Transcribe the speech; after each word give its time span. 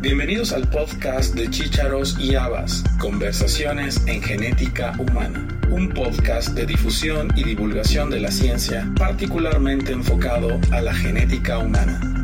Bienvenidos 0.00 0.52
al 0.52 0.68
podcast 0.68 1.34
de 1.34 1.50
Chícharos 1.50 2.16
y 2.20 2.36
Habas, 2.36 2.84
Conversaciones 3.00 4.00
en 4.06 4.22
Genética 4.22 4.94
Humana, 4.96 5.48
un 5.70 5.88
podcast 5.88 6.50
de 6.50 6.66
difusión 6.66 7.32
y 7.34 7.42
divulgación 7.42 8.08
de 8.08 8.20
la 8.20 8.30
ciencia 8.30 8.88
particularmente 8.96 9.90
enfocado 9.90 10.60
a 10.70 10.80
la 10.82 10.94
genética 10.94 11.58
humana. 11.58 12.17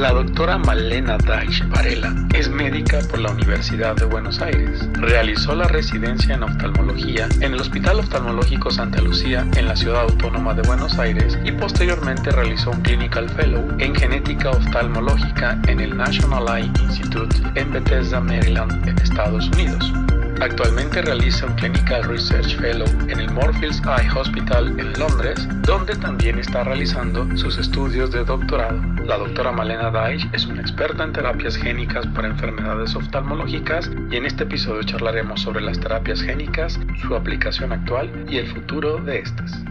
La 0.00 0.12
doctora 0.12 0.56
Malena 0.56 1.18
Daich 1.18 1.62
Varela 1.68 2.14
es 2.32 2.48
médica 2.48 3.00
por 3.10 3.18
la 3.18 3.32
Universidad 3.32 3.94
de 3.96 4.06
Buenos 4.06 4.40
Aires. 4.40 4.88
Realizó 4.94 5.54
la 5.54 5.68
residencia 5.68 6.36
en 6.36 6.42
oftalmología 6.42 7.28
en 7.40 7.52
el 7.52 7.60
Hospital 7.60 7.98
Oftalmológico 7.98 8.70
Santa 8.70 9.02
Lucía 9.02 9.46
en 9.56 9.66
la 9.66 9.76
Ciudad 9.76 10.00
Autónoma 10.00 10.54
de 10.54 10.62
Buenos 10.62 10.98
Aires 10.98 11.38
y 11.44 11.52
posteriormente 11.52 12.30
realizó 12.30 12.70
un 12.70 12.80
Clinical 12.80 13.28
Fellow 13.28 13.76
en 13.78 13.94
genética 13.94 14.48
oftalmológica 14.48 15.60
en 15.68 15.80
el 15.80 15.94
National 15.94 16.46
Eye 16.48 16.72
Institute 16.82 17.36
en 17.54 17.70
Bethesda, 17.70 18.20
Maryland, 18.20 18.88
en 18.88 18.98
Estados 19.00 19.50
Unidos. 19.50 19.92
Actualmente 20.40 21.02
realiza 21.02 21.44
un 21.44 21.52
Clinical 21.52 22.02
Research 22.04 22.56
Fellow 22.56 22.86
en 23.08 23.20
el 23.20 23.30
Moorfields 23.30 23.82
Eye 23.84 24.10
Hospital 24.16 24.68
en 24.80 24.98
Londres, 24.98 25.46
donde 25.66 25.94
también 25.96 26.38
está 26.38 26.64
realizando 26.64 27.28
sus 27.36 27.58
estudios 27.58 28.10
de 28.10 28.24
doctorado. 28.24 28.80
La 29.04 29.18
doctora 29.18 29.52
Malena 29.52 29.90
Daich 29.90 30.26
es 30.32 30.46
una 30.46 30.62
experta 30.62 31.04
en 31.04 31.12
terapias 31.12 31.56
génicas 31.56 32.06
para 32.06 32.28
enfermedades 32.28 32.96
oftalmológicas 32.96 33.90
y 34.10 34.16
en 34.16 34.24
este 34.24 34.44
episodio 34.44 34.82
charlaremos 34.82 35.42
sobre 35.42 35.60
las 35.60 35.78
terapias 35.78 36.22
génicas, 36.22 36.80
su 37.02 37.14
aplicación 37.14 37.74
actual 37.74 38.10
y 38.26 38.38
el 38.38 38.46
futuro 38.46 38.96
de 38.96 39.18
estas. 39.18 39.62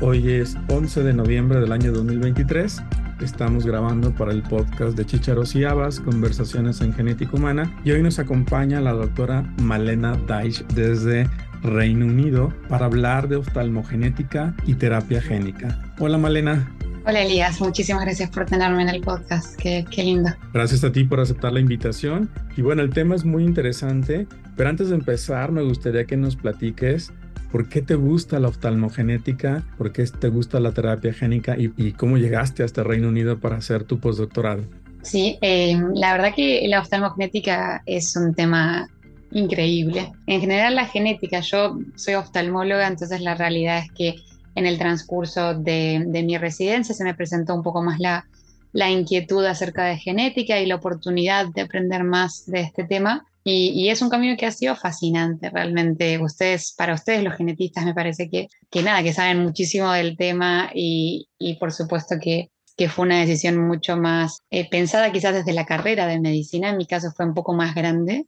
Hoy 0.00 0.32
es 0.32 0.56
11 0.68 1.04
de 1.04 1.12
noviembre 1.12 1.60
del 1.60 1.70
año 1.70 1.92
2023 1.92 2.82
Estamos 3.22 3.66
grabando 3.66 4.14
para 4.14 4.32
el 4.32 4.42
podcast 4.42 4.96
de 4.96 5.04
Chicharos 5.04 5.54
y 5.54 5.64
Habas, 5.64 6.00
Conversaciones 6.00 6.80
en 6.80 6.94
Genética 6.94 7.36
Humana, 7.36 7.70
y 7.84 7.90
hoy 7.90 8.02
nos 8.02 8.18
acompaña 8.18 8.80
la 8.80 8.92
doctora 8.92 9.42
Malena 9.60 10.18
Daich 10.26 10.66
desde 10.68 11.28
Reino 11.62 12.06
Unido 12.06 12.50
para 12.70 12.86
hablar 12.86 13.28
de 13.28 13.36
oftalmogenética 13.36 14.54
y 14.66 14.74
terapia 14.74 15.20
génica. 15.20 15.82
Hola 15.98 16.16
Malena. 16.16 16.72
Hola 17.04 17.20
Elías, 17.20 17.60
muchísimas 17.60 18.04
gracias 18.04 18.30
por 18.30 18.46
tenerme 18.46 18.82
en 18.82 18.88
el 18.88 19.02
podcast, 19.02 19.54
qué, 19.56 19.84
qué 19.90 20.02
lindo. 20.02 20.30
Gracias 20.54 20.82
a 20.84 20.90
ti 20.90 21.04
por 21.04 21.20
aceptar 21.20 21.52
la 21.52 21.60
invitación. 21.60 22.30
Y 22.56 22.62
bueno, 22.62 22.80
el 22.80 22.90
tema 22.90 23.16
es 23.16 23.26
muy 23.26 23.44
interesante, 23.44 24.26
pero 24.56 24.70
antes 24.70 24.88
de 24.88 24.94
empezar 24.94 25.52
me 25.52 25.62
gustaría 25.62 26.06
que 26.06 26.16
nos 26.16 26.36
platiques 26.36 27.12
¿Por 27.52 27.68
qué 27.68 27.82
te 27.82 27.96
gusta 27.96 28.38
la 28.38 28.48
oftalmogenética? 28.48 29.64
¿Por 29.76 29.92
qué 29.92 30.04
te 30.04 30.28
gusta 30.28 30.60
la 30.60 30.72
terapia 30.72 31.12
génica? 31.12 31.56
¿Y, 31.58 31.92
cómo 31.92 32.16
llegaste 32.16 32.62
hasta 32.62 32.84
Reino 32.84 33.08
Unido 33.08 33.40
para 33.40 33.56
hacer 33.56 33.84
tu 33.84 33.98
postdoctorado? 33.98 34.62
Sí, 35.02 35.38
eh, 35.40 35.80
la 35.94 36.12
verdad 36.12 36.34
que 36.34 36.66
la 36.68 36.80
oftalmogenética 36.80 37.82
es 37.86 38.14
un 38.16 38.34
tema 38.34 38.88
increíble. 39.32 40.12
En 40.26 40.40
general 40.40 40.74
la 40.76 40.86
genética, 40.86 41.40
yo 41.40 41.78
soy 41.96 42.14
oftalmóloga, 42.14 42.86
entonces 42.86 43.20
la 43.20 43.34
realidad 43.34 43.78
es 43.78 43.90
que 43.92 44.16
en 44.54 44.66
el 44.66 44.78
transcurso 44.78 45.54
de, 45.54 46.04
mi 46.24 46.36
residencia 46.38 46.94
se 46.94 47.04
me 47.04 47.14
presentó 47.14 47.54
un 47.54 47.62
poco 47.62 47.82
más 47.82 47.98
la, 47.98 48.26
la 48.72 48.90
inquietud 48.90 49.44
acerca 49.44 49.84
de 49.84 49.96
genética 49.96 50.60
y 50.60 50.66
la 50.66 50.76
oportunidad 50.76 51.46
de 51.48 51.62
aprender 51.62 52.04
más 52.04 52.46
de 52.46 52.60
este 52.60 52.84
tema. 52.84 53.24
Y, 53.42 53.88
es 53.88 54.02
un 54.02 54.10
camino 54.10 54.36
que 54.36 54.46
ha 54.46 54.52
sido 54.52 54.76
fascinante 54.76 55.50
realmente. 55.50 56.18
Ustedes, 56.22 56.74
para 56.76 56.94
ustedes 56.94 57.24
los 57.24 57.34
genetistas, 57.36 57.84
me 57.84 57.94
parece 57.94 58.28
que, 58.28 58.48
que 58.70 58.82
nada, 58.82 59.02
que 59.02 59.12
saben 59.12 59.42
muchísimo 59.42 59.90
del 59.92 60.16
tema 60.16 60.70
y, 60.74 61.28
y 61.38 61.54
por 61.56 61.72
supuesto 61.72 62.16
que, 62.20 62.50
que, 62.76 62.88
fue 62.88 63.06
una 63.06 63.20
decisión 63.20 63.56
mucho 63.66 63.96
más 63.96 64.40
eh, 64.50 64.68
pensada 64.68 65.12
quizás 65.12 65.34
desde 65.34 65.52
la 65.52 65.66
carrera 65.66 66.06
de 66.06 66.20
medicina. 66.20 66.70
En 66.70 66.76
mi 66.76 66.86
caso 66.86 67.10
fue 67.16 67.26
un 67.26 67.34
poco 67.34 67.54
más 67.54 67.74
grande. 67.74 68.26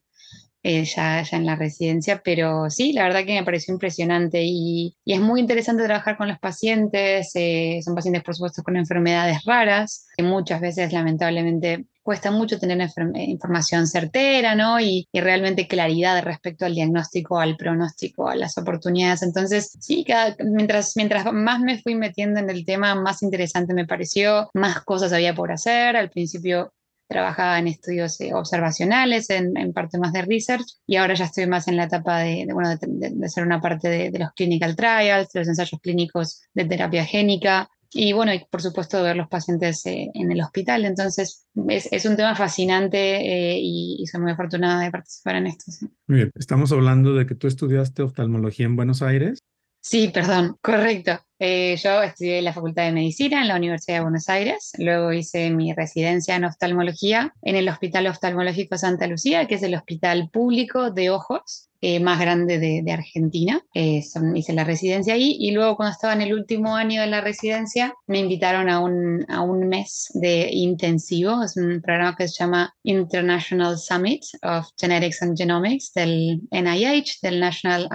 Eh, 0.65 0.85
ya, 0.85 1.23
ya, 1.25 1.39
en 1.39 1.45
la 1.45 1.57
residencia, 1.57 2.23
pero 2.25 2.71
sí, 2.71 2.93
la 2.93 3.03
verdad 3.03 3.25
que 3.25 3.35
me 3.35 3.45
pareció 3.45 3.75
impresionante 3.75 4.45
y, 4.45 4.95
y 5.05 5.13
es 5.13 5.21
muy 5.21 5.41
interesante 5.41 5.83
trabajar 5.83 6.17
con 6.17 6.29
los 6.29 6.39
pacientes, 6.39 7.33
eh, 7.35 7.81
son 7.85 7.97
pacientes 7.97 8.23
por 8.23 8.37
supuesto 8.37 8.63
con 8.63 8.77
enfermedades 8.77 9.45
raras, 9.45 10.07
que 10.17 10.23
muchas 10.23 10.61
veces 10.61 10.93
lamentablemente 10.93 11.87
cuesta 12.03 12.31
mucho 12.31 12.59
tener 12.59 12.81
eh, 12.81 13.23
información 13.25 13.87
certera, 13.87 14.55
¿no? 14.55 14.81
Y, 14.81 15.09
realmente 15.13 15.69
claridad 15.69 16.23
respecto 16.23 16.67
al 16.67 16.75
diagnóstico, 16.75 17.39
al 17.39 17.57
pronóstico, 17.57 18.29
a 18.29 18.35
las 18.35 18.59
oportunidades. 18.59 19.23
Entonces, 19.23 19.77
sí, 19.81 20.05
mientras, 20.41 20.97
mientras 20.97 21.33
más 21.33 21.61
me 21.61 21.81
fui 21.81 21.95
metiendo 21.95 22.41
en 22.41 22.51
el 22.51 22.65
tema, 22.65 22.95
más 22.95 23.23
interesante 23.23 23.73
me 23.73 23.87
pareció, 23.87 24.51
más 24.55 24.83
cosas 24.83 25.13
había 25.13 25.35
por 25.35 25.53
hacer. 25.53 25.97
Al 25.97 26.11
principio 26.11 26.73
trabajaba 27.13 27.59
en 27.59 27.69
estudios 27.69 28.21
eh, 28.21 28.35
observacionales, 28.35 29.31
en, 29.31 29.73
parte 29.73 29.99
más 29.99 30.13
de 30.13 30.23
research, 30.23 30.67
y 30.87 30.97
ahora 30.97 31.15
ya 31.15 31.27
estoy 31.27 31.47
más 31.47 31.69
en 31.69 31.77
la 31.77 31.85
etapa 31.85 32.19
de, 32.19 32.49
bueno, 32.53 32.71
de, 32.81 33.29
ser 33.29 33.45
una 33.45 33.61
parte 33.61 33.89
de, 33.89 34.19
los 34.19 34.33
clinical 34.33 34.75
trials, 34.75 35.31
de 35.33 35.41
los 35.41 35.49
ensayos 35.49 35.81
clínicos 35.81 36.43
de 36.55 36.65
terapia 36.65 37.05
génica, 37.05 37.69
y 37.93 38.13
bueno, 38.13 38.33
y 38.33 38.45
por 38.51 38.63
supuesto 38.63 39.03
ver 39.03 39.17
los 39.17 39.29
pacientes 39.29 39.85
eh, 39.87 40.11
en 40.15 40.33
el 40.33 40.41
hospital. 40.41 40.85
Entonces, 40.85 41.47
es, 41.69 41.89
es 41.93 42.07
un 42.07 42.17
tema 42.17 42.35
fascinante 42.35 42.99
eh, 42.99 43.59
y, 43.61 44.05
soy 44.11 44.21
muy 44.21 44.33
afortunada 44.33 44.83
de 44.83 44.91
participar 44.91 45.37
en 45.37 45.47
esto. 45.49 45.65
Muy 46.07 46.19
bien, 46.19 46.33
estamos 46.35 46.73
hablando 46.73 47.15
de 47.15 47.27
que 47.27 47.35
tú 47.35 47.47
estudiaste 47.47 48.03
oftalmología 48.03 48.67
en 48.67 48.77
Buenos 48.77 49.03
Aires. 49.03 49.41
Sí, 49.81 50.11
perdón, 50.15 50.57
correcto. 50.63 51.21
Eh, 51.39 51.77
yo 51.77 52.03
estudié 52.03 52.39
en 52.39 52.45
la 52.45 52.53
Facultad 52.53 52.85
de 52.85 52.93
Medicina 52.93 53.43
en 53.43 53.49
la 53.49 53.57
Universidad 53.57 53.99
de 53.99 54.03
Buenos 54.03 54.29
Aires, 54.29 54.73
luego 54.79 55.13
hice 55.13 55.51
mi 55.51 55.73
residencia 55.73 56.37
en 56.37 56.45
oftalmología 56.45 57.35
en 57.43 57.57
el 57.57 57.69
Hospital 57.69 58.07
Oftalmológico 58.07 58.79
Santa 58.79 59.09
Lucía, 59.09 59.49
que 59.49 59.57
es 59.57 59.63
el 59.65 59.75
hospital 59.75 60.31
público 60.33 60.93
de 60.93 61.11
ojos 61.11 61.69
eh, 61.85 61.99
más 61.99 62.21
grande 62.21 62.61
de, 62.61 62.93
Argentina. 62.93 63.61
Eh, 63.75 64.05
hice 64.37 64.53
la 64.53 64.63
residencia 64.63 65.15
ahí 65.15 65.37
y 65.41 65.51
luego 65.51 65.75
cuando 65.75 65.91
estaba 65.91 66.13
en 66.13 66.23
el 66.23 66.33
último 66.33 66.77
año 66.77 67.01
de 67.01 67.09
la 67.09 67.21
residencia 67.21 67.93
me 68.07 68.21
invitaron 68.21 68.69
a 68.71 68.79
un, 68.79 69.27
a 69.29 69.41
un 69.41 69.69
mes 69.69 70.09
de 70.15 70.49
intensivo. 70.53 71.43
Es 71.43 71.57
un 71.57 71.83
programa 71.83 72.15
que 72.17 72.29
se 72.29 72.39
llama 72.39 72.73
International 72.85 73.77
Summit 73.77 74.23
of 74.43 74.69
Genetics 74.81 75.23
and 75.23 75.37
Genomics 75.37 75.93
del 75.93 76.41
NIH, 76.53 77.19
del 77.21 77.41
National, 77.41 77.89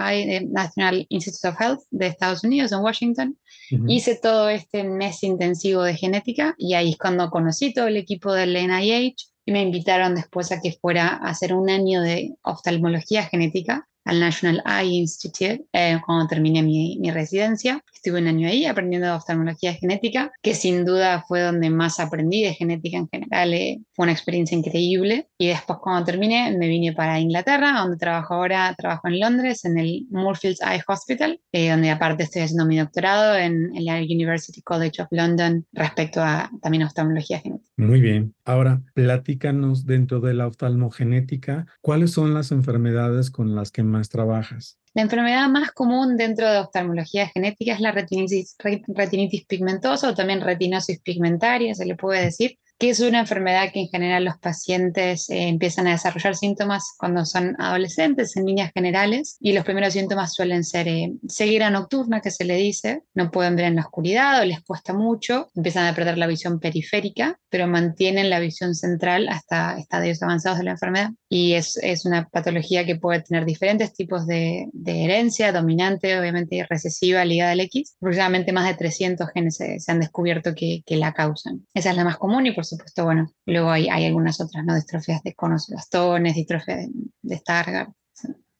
National 0.50 1.06
Institute 1.08 1.48
of 1.48 1.58
Health 1.58 1.80
de 1.90 2.08
Estados 2.08 2.44
Unidos 2.44 2.72
en 2.72 2.80
Washington. 2.80 3.38
Hice 3.86 4.16
todo 4.16 4.50
este 4.50 4.84
mes 4.84 5.22
intensivo 5.22 5.82
de 5.82 5.94
genética 5.94 6.54
y 6.58 6.74
ahí 6.74 6.90
es 6.90 6.98
cuando 6.98 7.30
conocí 7.30 7.72
todo 7.72 7.86
el 7.86 7.96
equipo 7.96 8.34
del 8.34 8.52
NIH 8.52 9.28
y 9.48 9.50
me 9.50 9.62
invitaron 9.62 10.14
después 10.14 10.52
a 10.52 10.60
que 10.60 10.72
fuera 10.72 11.08
a 11.08 11.30
hacer 11.30 11.54
un 11.54 11.70
año 11.70 12.02
de 12.02 12.34
oftalmología 12.42 13.22
genética 13.22 13.88
al 14.04 14.20
National 14.20 14.62
Eye 14.66 14.96
Institute 14.96 15.64
eh, 15.72 15.98
cuando 16.04 16.26
terminé 16.26 16.62
mi, 16.62 16.98
mi, 16.98 17.10
residencia. 17.10 17.82
Estuve 17.94 18.20
un 18.20 18.26
año 18.26 18.46
ahí 18.46 18.66
aprendiendo 18.66 19.06
de 19.06 19.14
oftalmología 19.14 19.72
genética, 19.72 20.30
que 20.42 20.54
sin 20.54 20.84
duda 20.84 21.24
fue 21.26 21.40
donde 21.40 21.70
más 21.70 21.98
aprendí 21.98 22.42
de 22.42 22.52
genética 22.52 22.98
en 22.98 23.08
general. 23.08 23.54
Eh, 23.54 23.80
fue 23.94 24.02
una 24.02 24.12
experiencia 24.12 24.54
increíble. 24.54 25.28
Y 25.38 25.46
después 25.46 25.78
cuando 25.82 26.04
terminé 26.04 26.54
me 26.54 26.68
vine 26.68 26.92
para 26.92 27.18
Inglaterra, 27.18 27.72
donde 27.80 27.96
trabajo 27.96 28.34
ahora, 28.34 28.74
trabajo 28.76 29.08
en 29.08 29.18
Londres, 29.18 29.64
en 29.64 29.78
el 29.78 30.06
Moorfields 30.10 30.60
Eye 30.60 30.82
Hospital, 30.86 31.40
eh, 31.52 31.70
donde 31.70 31.88
aparte 31.90 32.24
estoy 32.24 32.42
haciendo 32.42 32.66
mi 32.66 32.76
doctorado 32.76 33.34
en 33.34 33.74
el 33.74 33.88
University 34.10 34.60
College 34.60 35.00
of 35.00 35.08
London 35.10 35.66
respecto 35.72 36.20
a 36.20 36.50
también 36.60 36.82
oftalmología 36.82 37.40
genética. 37.40 37.67
Muy 37.78 38.00
bien. 38.00 38.34
Ahora, 38.44 38.82
platícanos 38.94 39.86
dentro 39.86 40.18
de 40.18 40.34
la 40.34 40.48
oftalmogenética, 40.48 41.68
¿cuáles 41.80 42.10
son 42.10 42.34
las 42.34 42.50
enfermedades 42.50 43.30
con 43.30 43.54
las 43.54 43.70
que 43.70 43.84
más 43.84 44.08
trabajas? 44.08 44.80
La 44.94 45.02
enfermedad 45.02 45.48
más 45.48 45.70
común 45.70 46.16
dentro 46.16 46.50
de 46.50 46.58
oftalmología 46.58 47.28
genética 47.28 47.74
es 47.74 47.80
la 47.80 47.92
retinitis, 47.92 48.56
retinitis 48.88 49.44
pigmentosa 49.46 50.10
o 50.10 50.14
también 50.14 50.40
retinosis 50.40 51.00
pigmentaria, 51.00 51.72
se 51.76 51.86
le 51.86 51.94
puede 51.94 52.24
decir 52.24 52.58
que 52.78 52.90
es 52.90 53.00
una 53.00 53.20
enfermedad 53.20 53.72
que 53.72 53.80
en 53.80 53.88
general 53.88 54.24
los 54.24 54.38
pacientes 54.38 55.28
eh, 55.30 55.48
empiezan 55.48 55.88
a 55.88 55.92
desarrollar 55.92 56.36
síntomas 56.36 56.94
cuando 56.96 57.24
son 57.24 57.56
adolescentes, 57.58 58.36
en 58.36 58.46
líneas 58.46 58.72
generales, 58.72 59.36
y 59.40 59.52
los 59.52 59.64
primeros 59.64 59.92
síntomas 59.92 60.34
suelen 60.34 60.64
ser 60.64 60.86
eh, 60.86 61.12
ceguera 61.28 61.70
nocturna, 61.70 62.20
que 62.20 62.30
se 62.30 62.44
le 62.44 62.56
dice, 62.56 63.02
no 63.14 63.30
pueden 63.30 63.56
ver 63.56 63.66
en 63.66 63.76
la 63.76 63.82
oscuridad 63.82 64.40
o 64.40 64.44
les 64.44 64.62
cuesta 64.62 64.92
mucho, 64.92 65.48
empiezan 65.56 65.86
a 65.86 65.94
perder 65.94 66.18
la 66.18 66.28
visión 66.28 66.60
periférica, 66.60 67.38
pero 67.50 67.66
mantienen 67.66 68.30
la 68.30 68.40
visión 68.40 68.74
central 68.74 69.28
hasta 69.28 69.78
estadios 69.78 70.22
avanzados 70.22 70.58
de 70.58 70.64
la 70.64 70.72
enfermedad. 70.72 71.10
Y 71.28 71.54
es, 71.54 71.78
es 71.82 72.04
una 72.04 72.28
patología 72.28 72.84
que 72.84 72.96
puede 72.96 73.22
tener 73.22 73.44
diferentes 73.44 73.92
tipos 73.92 74.26
de, 74.26 74.68
de, 74.72 75.04
herencia, 75.04 75.52
dominante, 75.52 76.18
obviamente 76.18 76.64
recesiva, 76.68 77.24
ligada 77.24 77.52
al 77.52 77.60
X. 77.60 77.96
Aproximadamente 78.00 78.52
más 78.52 78.66
de 78.66 78.74
300 78.74 79.28
genes 79.30 79.56
se, 79.56 79.80
se 79.80 79.92
han 79.92 80.00
descubierto 80.00 80.54
que, 80.54 80.82
que, 80.86 80.96
la 80.96 81.12
causan. 81.12 81.66
Esa 81.74 81.90
es 81.90 81.96
la 81.96 82.04
más 82.04 82.16
común 82.16 82.46
y 82.46 82.52
por 82.52 82.64
supuesto, 82.68 83.04
bueno, 83.04 83.26
luego 83.46 83.70
hay, 83.70 83.88
hay 83.88 84.06
algunas 84.06 84.40
otras, 84.40 84.64
¿no? 84.64 84.74
Distrofias 84.74 85.22
de 85.22 85.34
conos 85.34 85.68
bastones, 85.68 86.34
distrofia 86.34 86.76
de, 86.76 86.90
de 87.22 87.36
Stargardt. 87.36 87.92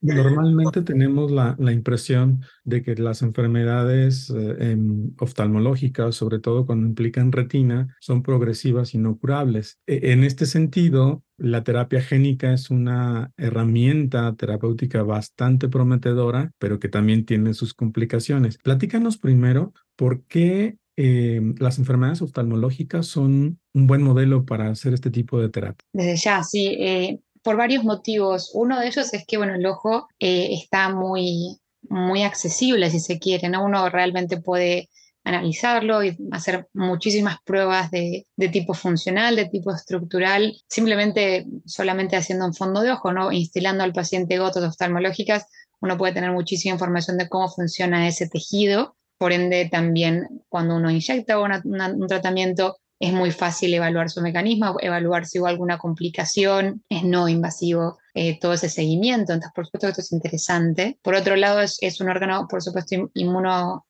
Normalmente 0.01 0.83
tenemos 0.83 1.33
la, 1.33 1.57
la, 1.59 1.73
impresión 1.73 2.43
de 2.65 2.83
que 2.83 2.95
las 2.95 3.23
enfermedades 3.23 4.31
eh, 4.31 4.71
em, 4.71 5.13
oftalmológicas, 5.19 6.15
sobre 6.15 6.39
todo 6.39 6.67
cuando 6.67 6.87
implican 6.87 7.33
retina, 7.33 7.97
son 8.01 8.23
progresivas 8.23 8.95
y 8.95 8.99
no 8.99 9.19
curables. 9.19 9.81
E, 9.89 10.13
en 10.13 10.23
este 10.23 10.47
sentido, 10.47 11.25
la 11.37 11.65
terapia 11.65 12.01
génica 12.01 12.53
es 12.53 12.71
una 12.71 13.33
herramienta 13.37 14.33
terapéutica 14.37 15.03
bastante 15.03 15.69
prometedora, 15.69 16.53
pero 16.59 16.79
que 16.79 16.89
también 16.89 17.25
tiene 17.25 17.53
sus 17.55 17.75
complicaciones. 17.75 18.59
Platícanos 18.59 19.19
primero 19.19 19.73
por 19.97 20.23
qué 20.27 20.79
em, 20.95 21.57
las 21.59 21.81
enfermedades 21.81 22.23
oftalmológicas 22.23 23.07
son 23.07 23.59
un 23.79 23.87
buen 23.87 24.03
modelo 24.03 24.45
para 24.45 24.69
hacer 24.71 24.93
este 24.93 25.11
tipo 25.11 25.41
de 25.41 25.49
terapia. 25.49 25.87
Desde 25.93 26.17
ya, 26.17 26.43
sí. 26.43 26.67
Eh, 26.79 27.21
por 27.43 27.57
varios 27.57 27.85
motivos. 27.85 28.51
Uno 28.55 28.79
de 28.79 28.89
ellos 28.89 29.15
es 29.15 29.25
que, 29.27 29.39
bueno, 29.39 29.55
el 29.55 29.65
ojo 29.65 30.09
eh, 30.19 30.49
está 30.53 30.89
muy, 30.89 31.59
muy 31.89 32.23
accesible, 32.25 32.91
si 32.91 33.01
se 33.01 33.19
quiere, 33.19 33.49
¿no? 33.49 33.65
Uno 33.65 33.89
realmente 33.89 34.41
puede 34.41 34.91
analizarlo 35.25 36.03
y 36.03 36.17
hacer 36.33 36.69
muchísimas 36.73 37.37
pruebas 37.45 37.91
de, 37.91 38.27
de, 38.37 38.49
tipo 38.49 38.75
funcional, 38.75 39.37
de 39.37 39.47
tipo 39.47 39.73
estructural, 39.73 40.57
simplemente 40.69 41.47
solamente 41.67 42.17
haciendo 42.17 42.47
un 42.47 42.55
fondo 42.55 42.81
de 42.81 42.93
ojo, 42.93 43.13
¿no? 43.13 43.31
instilando 43.31 43.85
al 43.85 43.93
paciente 43.93 44.39
gotas 44.39 44.65
oftalmológicas, 44.65 45.47
uno 45.81 45.99
puede 45.99 46.15
tener 46.15 46.33
muchísima 46.33 46.75
información 46.75 47.19
de 47.19 47.29
cómo 47.29 47.49
funciona 47.49 48.09
ese 48.09 48.29
tejido. 48.29 48.97
Por 49.19 49.33
ende, 49.33 49.69
también 49.71 50.45
cuando 50.49 50.77
uno 50.77 50.91
inyecta 50.91 51.39
un 51.39 52.07
tratamiento, 52.07 52.79
es 53.01 53.13
muy 53.13 53.31
fácil 53.31 53.73
evaluar 53.75 54.11
su 54.11 54.21
mecanismo, 54.21 54.77
evaluar 54.81 55.27
si 55.27 55.39
hubo 55.39 55.47
alguna 55.47 55.79
complicación, 55.79 56.83
es 56.89 57.05
no 57.05 57.29
invasivo 57.29 57.99
eh, 58.15 58.39
todo 58.41 58.55
ese 58.55 58.69
seguimiento, 58.69 59.33
entonces 59.33 59.53
por 59.55 59.67
supuesto 59.67 59.89
esto 59.89 60.01
es 60.01 60.13
interesante. 60.13 60.99
Por 61.03 61.15
otro 61.15 61.37
lado, 61.37 61.61
es, 61.61 62.01
un 62.01 62.09
órgano, 62.09 62.49
por 62.49 62.63
supuesto, 62.63 63.11
inmuno, 63.15 63.85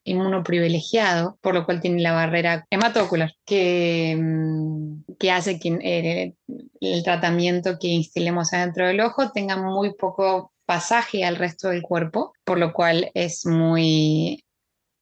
privilegiado, 0.44 1.38
por 1.40 1.55
lo 1.55 1.64
cual 1.64 1.81
tiene 1.81 2.02
la 2.02 2.12
barrera 2.12 2.66
hematocular, 2.70 3.32
que, 3.46 4.16
mm, 4.20 5.14
que 5.19 5.31
hace 5.31 5.58
que 5.58 5.78
eh, 5.82 6.34
el 6.81 7.02
tratamiento 7.02 7.78
que 7.78 7.88
instilemos 7.88 8.52
adentro 8.52 8.87
del 8.87 9.00
ojo 9.00 9.31
tenga 9.31 9.56
muy 9.56 9.94
poco 9.94 10.52
pasaje 10.66 11.25
al 11.25 11.37
resto 11.37 11.70
del 11.70 11.81
cuerpo, 11.81 12.34
por 12.44 12.58
lo 12.58 12.75
cual 12.75 13.10
es 13.14 13.46
muy 13.46 14.44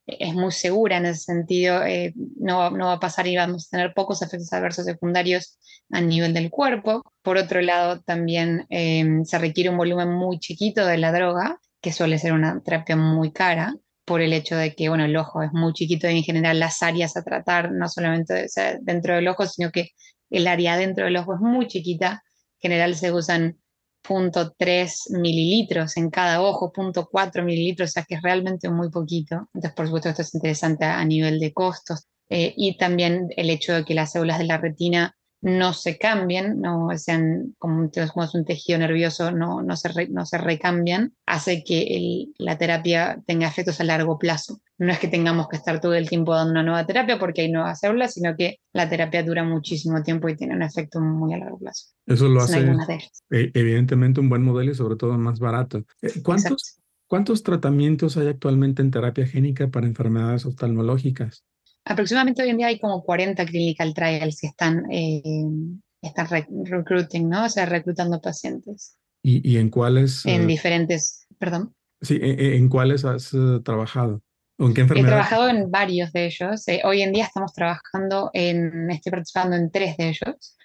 es 0.07 0.35
muy 0.35 0.53
segura 0.53 0.99
en 0.99 1.07
ese 1.07 1.25
sentido, 1.25 1.83
eh, 1.83 2.13
no, 2.17 2.71
no, 2.71 2.87
va 2.87 2.93
a 2.95 3.01
pasar 3.01 3.27
y 3.27 3.37
vamos 3.37 3.67
a 3.67 3.77
tener 3.77 3.95
pocos 3.95 4.23
efectos 4.23 4.53
adversos 4.53 4.85
secundarios 4.85 5.59
a 5.91 6.01
nivel 6.01 6.33
del 6.33 6.51
cuerpo. 6.51 7.03
Por 7.23 7.37
otro 7.37 7.61
lado, 7.61 8.01
también 8.03 8.67
em, 8.71 9.25
se 9.25 9.39
requiere 9.39 9.71
un 9.71 9.77
volumen 9.77 10.13
muy 10.13 10.39
chiquito 10.39 10.87
de 10.87 10.99
la 10.99 11.13
droga, 11.13 11.59
que 11.81 11.93
suele 11.93 12.19
ser 12.19 12.33
una 12.33 12.61
terapia 12.63 12.97
muy 12.97 13.33
cara, 13.33 13.75
por 14.05 14.21
el 14.21 14.33
hecho 14.33 14.57
de 14.57 14.75
que 14.75 14.89
bueno, 14.89 15.05
el 15.05 15.17
ojo 15.17 15.43
es 15.43 15.53
muy 15.53 15.73
chiquito 15.73 16.09
y 16.09 16.19
en 16.19 16.23
general 16.23 16.61
las 16.61 16.83
áreas 16.83 17.17
a 17.17 17.25
tratar, 17.25 17.73
no 17.73 17.89
solamente 17.89 18.47
dentro 18.83 19.17
del 19.17 19.27
ojo, 19.27 19.47
sino 19.47 19.73
que 19.73 19.91
el 20.31 20.47
área 20.47 20.77
dentro 20.77 21.07
del 21.07 21.17
ojo 21.17 21.35
es 21.35 21.41
muy 21.41 21.67
chiquita. 21.67 22.23
En 22.61 22.71
general 22.71 22.95
se 22.95 23.13
usan 23.13 23.59
0.3 24.07 25.19
mililitros 25.19 25.97
en 25.97 26.11
cada 26.11 26.43
ojo, 26.43 26.73
0.4 26.73 27.43
mililitros, 27.43 27.91
o 27.91 27.93
sea 27.93 28.05
que 28.05 28.17
es 28.17 28.23
realmente 28.23 28.69
muy 28.71 28.91
poquito. 28.91 29.49
Entonces, 29.55 29.73
por 29.73 29.87
supuesto, 29.87 30.09
esto 30.09 30.23
es 30.23 30.35
interesante 30.35 30.85
a, 30.85 31.05
nivel 31.05 31.39
de 31.41 31.53
costos. 31.53 32.07
Eh, 32.29 32.55
y 32.57 32.77
también 32.77 33.29
el 33.37 33.51
hecho 33.51 33.73
de 33.73 33.85
que 33.85 33.95
las 33.95 34.13
células 34.13 34.39
de 34.39 34.45
la 34.45 34.59
retina 34.59 35.17
no 35.41 35.73
se 35.73 35.99
cambien, 35.99 36.61
no 36.61 36.89
sean 36.97 37.55
como, 37.59 37.91
como 37.91 38.25
es 38.25 38.35
un 38.35 38.45
tejido 38.45 38.79
nervioso, 38.79 39.31
no, 39.31 39.63
no, 39.63 39.77
se, 39.77 40.09
no 40.09 40.27
se 40.27 40.39
recambian, 40.39 41.15
hace 41.27 41.63
que 41.63 42.27
la 42.39 42.59
terapia 42.59 43.23
tenga 43.27 43.47
efectos 43.47 43.81
a 43.81 43.85
largo 43.85 44.19
plazo. 44.19 44.61
No 44.79 44.93
es 44.93 44.99
que 44.99 45.09
tengamos 45.09 45.49
que 45.49 45.57
estar 45.57 45.81
todo 45.81 45.95
el 45.95 46.09
tiempo 46.09 46.35
dando 46.35 46.51
una 46.53 46.63
nueva 46.63 46.87
terapia 46.87 47.19
porque 47.19 47.43
hay 47.43 47.51
nuevas 47.51 47.81
células, 47.81 48.15
sino 48.15 48.37
que 48.37 48.59
la 48.73 48.89
terapia 48.89 49.23
dura 49.23 49.43
muchísimo 49.43 50.03
tiempo 50.03 50.29
y 50.29 50.37
tiene 50.37 50.55
un 50.55 50.63
efecto 50.63 51.01
muy 51.01 51.33
a 51.33 51.39
largo 51.39 51.59
plazo. 51.59 51.95
Eso 52.07 52.29
lo 52.29 52.43
hace 52.43 52.61
e, 53.31 53.51
evidentemente 53.55 54.21
un 54.21 54.29
buen 54.29 54.43
modelo 54.43 54.73
y 54.73 54.75
sobre 54.75 54.97
todo 54.97 55.17
más 55.17 55.39
barato. 55.39 55.85
Eh, 56.03 56.23
¿Cuántos, 56.23 56.81
¿Cuántos 57.07 57.43
tratamientos 57.43 58.17
hay 58.17 58.27
actualmente 58.27 58.83
en 58.83 58.91
terapia 58.91 59.27
génica 59.27 59.69
para 59.69 59.87
enfermedades 59.87 60.45
oftalmológicas? 60.45 61.45
Aproximadamente 61.87 62.43
hoy 62.43 62.51
en 62.51 62.59
día 62.59 62.67
hay 62.67 62.79
como 62.79 63.03
40 63.03 63.45
clinical 63.47 63.95
trials 63.95 64.41
que 64.41 64.49
están, 64.49 64.91
eh, 64.91 65.23
están 66.03 66.27
recruiting, 66.65 67.29
¿no? 67.29 67.45
O 67.45 67.49
sea, 67.49 67.65
reclutando 67.65 68.21
pacientes. 68.21 68.99
¿Y, 69.23 69.57
en 69.57 69.71
cuáles? 69.71 70.25
En 70.25 70.43
eh, 70.43 70.47
diferentes, 70.47 71.27
perdón. 71.39 71.75
Sí, 72.01 72.19
¿en, 72.21 72.69
cuáles 72.69 73.05
has 73.05 73.33
eh, 73.35 73.61
trabajado? 73.65 74.23
¿O 74.59 74.67
en 74.67 74.75
qué 74.75 74.83
enfermedades? 74.83 75.13
He 75.13 75.29
trabajado 75.29 75.49
en 75.49 75.71
varios 75.71 76.13
de 76.13 76.27
ellos. 76.27 76.65
hoy 76.85 77.03
en 77.03 77.13
día 77.13 77.25
estamos 77.25 77.53
trabajando 77.53 78.31
en, 78.33 78.91
estoy 78.91 79.11
participando 79.11 79.57
en 79.57 79.71
tres 79.71 79.97
de 79.97 80.11
ellos. 80.11 80.57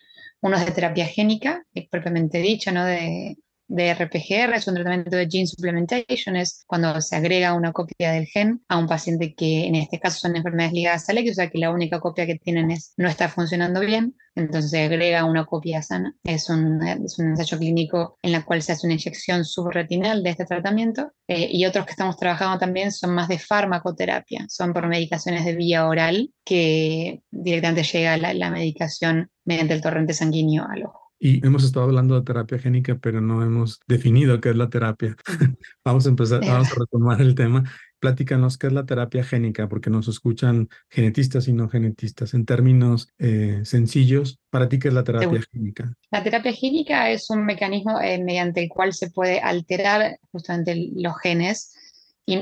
Uno 0.42 0.58
es 0.58 0.66
de 0.66 0.72
terapia 0.72 1.06
génica, 1.06 1.64
propiamente 1.90 2.40
dicho, 2.40 2.72
¿no? 2.72 2.86
De, 2.86 3.36
de 3.72 3.94
RPGR, 3.94 4.54
es 4.54 4.68
un 4.68 4.76
tratamiento 4.76 5.16
de 5.16 5.28
gene 5.30 5.48
supplementation, 5.48 6.36
es 6.36 6.64
cuando 6.68 7.00
se 7.00 7.16
agrega 7.16 7.54
una 7.54 7.72
copia 7.72 8.12
del 8.12 8.26
gen 8.26 8.62
a 8.68 8.78
un 8.78 8.86
paciente 8.86 9.34
que 9.34 9.66
en 9.66 9.76
este 9.76 9.98
caso 9.98 10.20
son 10.20 10.36
enfermedades 10.36 10.74
ligadas 10.74 11.08
al 11.10 11.20
X, 11.20 11.32
o 11.32 11.36
sea 11.36 11.50
que 11.50 11.58
la 11.58 11.72
única 11.72 12.02
copia 12.02 12.26
que 12.26 12.36
tienen 12.36 12.70
es 12.70 12.94
no 12.98 13.08
está 13.08 13.30
funcionando 13.30 13.80
bien, 13.80 14.16
entonces 14.36 14.72
se 14.72 14.84
agrega 14.84 15.24
una 15.24 15.46
copia 15.46 15.82
sana. 15.82 16.14
Es 16.24 16.50
un, 16.50 16.86
es 16.86 17.18
un 17.18 17.30
ensayo 17.30 17.58
clínico 17.58 18.18
en 18.22 18.34
la 18.34 18.44
cual 18.44 18.62
se 18.62 18.74
hace 18.74 18.88
una 18.88 18.96
inyección 18.96 19.46
subretinal 19.46 20.22
de 20.22 20.32
este 20.32 20.46
tratamiento 20.46 21.14
eh, 21.28 21.48
y 21.50 21.66
otros 21.66 21.86
que 21.86 21.92
estamos 21.92 22.18
trabajando 22.18 22.60
también 22.60 22.92
son 22.92 23.16
más 23.16 23.30
de 23.30 23.40
farmacoterapia, 23.40 24.46
son 24.50 24.74
por 24.74 24.88
medicaciones 24.88 25.46
de 25.46 25.56
vía 25.56 25.88
oral 25.88 26.34
que 26.44 27.22
directamente 27.32 27.84
llega 27.84 28.18
la, 28.18 28.34
la 28.34 28.52
medicación 28.52 29.32
mediante 29.46 29.74
el 29.74 29.82
torrente 29.82 30.14
sanguíneo 30.14 30.66
al 30.70 30.84
ojo. 30.86 31.01
Y 31.24 31.46
hemos 31.46 31.64
estado 31.64 31.86
hablando 31.86 32.16
de 32.16 32.26
terapia 32.26 32.58
génica, 32.58 32.98
pero 33.00 33.22
no 33.22 33.44
hemos 33.44 33.80
definido 33.88 34.42
qué 34.42 34.50
es 34.50 34.56
la 34.56 34.72
terapia. 34.72 35.16
vamos 35.86 36.08
a 36.08 36.10
empezar, 36.10 36.44
vamos 36.44 36.72
a 36.72 36.80
retomar 36.80 37.22
el 37.22 37.36
tema. 37.36 37.64
Platícanos 38.00 38.58
qué 38.58 38.66
es 38.66 38.74
la 38.74 38.88
terapia 38.88 39.24
génica, 39.24 39.70
porque 39.70 39.92
nos 39.92 40.08
escuchan 40.08 40.68
genetistas 40.90 41.48
y 41.48 41.54
no 41.54 41.70
genetistas. 41.70 42.34
En 42.34 42.48
términos 42.48 43.14
eh, 43.20 43.62
sencillos, 43.66 44.40
¿para 44.50 44.68
ti 44.68 44.80
qué 44.80 44.88
es 44.88 44.96
la 44.96 45.04
terapia 45.04 45.44
génica? 45.54 45.94
La 46.10 46.24
terapia 46.24 46.54
génica 46.54 47.12
es 47.12 47.30
un 47.30 47.46
mecanismo 47.46 48.02
eh, 48.02 48.18
mediante 48.18 48.64
el 48.64 48.70
cual 48.70 48.92
se 48.92 49.12
puede 49.12 49.40
alterar 49.42 50.18
justamente 50.32 50.90
los 50.96 51.20
genes 51.20 51.76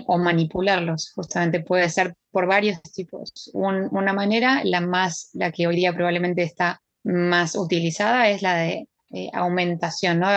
o 0.08 0.18
manipularlos. 0.18 1.12
Justamente 1.16 1.60
puede 1.60 1.90
ser 1.90 2.16
por 2.32 2.48
varios 2.48 2.82
tipos. 2.82 3.52
una 3.54 4.14
manera, 4.14 4.62
la 4.64 4.80
más, 4.80 5.32
la 5.34 5.52
que 5.52 5.68
hoy 5.68 5.76
día 5.76 5.94
probablemente 5.94 6.44
está 6.44 6.82
más 7.10 7.56
utilizada 7.56 8.30
es 8.30 8.42
la 8.42 8.56
de 8.56 8.88
eh, 9.12 9.32
aumentación, 9.34 10.20
¿no? 10.20 10.28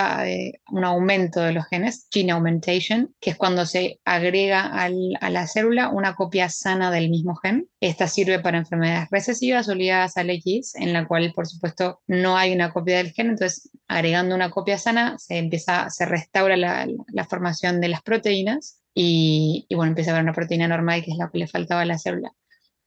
un 0.71 0.85
aumento 0.85 1.41
de 1.41 1.53
los 1.53 1.67
genes, 1.67 2.07
gene 2.11 2.33
augmentation, 2.33 3.15
que 3.21 3.31
es 3.31 3.37
cuando 3.37 3.67
se 3.67 4.01
agrega 4.07 4.63
a 4.63 5.31
la 5.31 5.47
célula 5.47 5.91
una 5.91 6.15
copia 6.15 6.49
sana 6.49 6.91
del 6.91 7.11
mismo 7.11 7.37
gen. 7.37 7.69
Esta 7.81 8.09
sirve 8.09 8.39
para 8.39 8.57
enfermedades 8.57 9.11
recesivas 9.11 9.69
o 9.69 9.75
ligadas 9.75 10.17
al 10.17 10.31
X, 10.31 10.75
en 10.77 10.95
la 10.95 11.07
cual, 11.07 11.33
por 11.35 11.47
supuesto, 11.47 12.01
no 12.07 12.39
hay 12.39 12.55
una 12.55 12.73
copia 12.73 12.97
del 12.97 13.13
gen, 13.13 13.31
entonces 13.31 13.71
agregando 13.89 14.35
una 14.35 14.51
copia 14.51 14.79
sana 14.79 15.19
se 15.19 15.37
empieza, 15.37 15.91
se 15.91 16.07
restaura 16.07 16.57
la, 16.57 16.87
formación 17.29 17.79
de 17.79 17.89
las 17.89 18.01
proteínas 18.01 18.81
y, 18.95 19.67
y, 19.69 19.75
bueno, 19.75 19.91
empieza 19.91 20.13
a 20.13 20.15
haber 20.15 20.25
una 20.25 20.33
proteína 20.33 20.67
normal 20.69 21.05
que 21.05 21.11
es 21.11 21.19
la 21.19 21.29
que 21.31 21.39
le 21.39 21.47
faltaba 21.47 21.83
a 21.83 21.87
la 21.87 21.99
célula. 21.99 22.33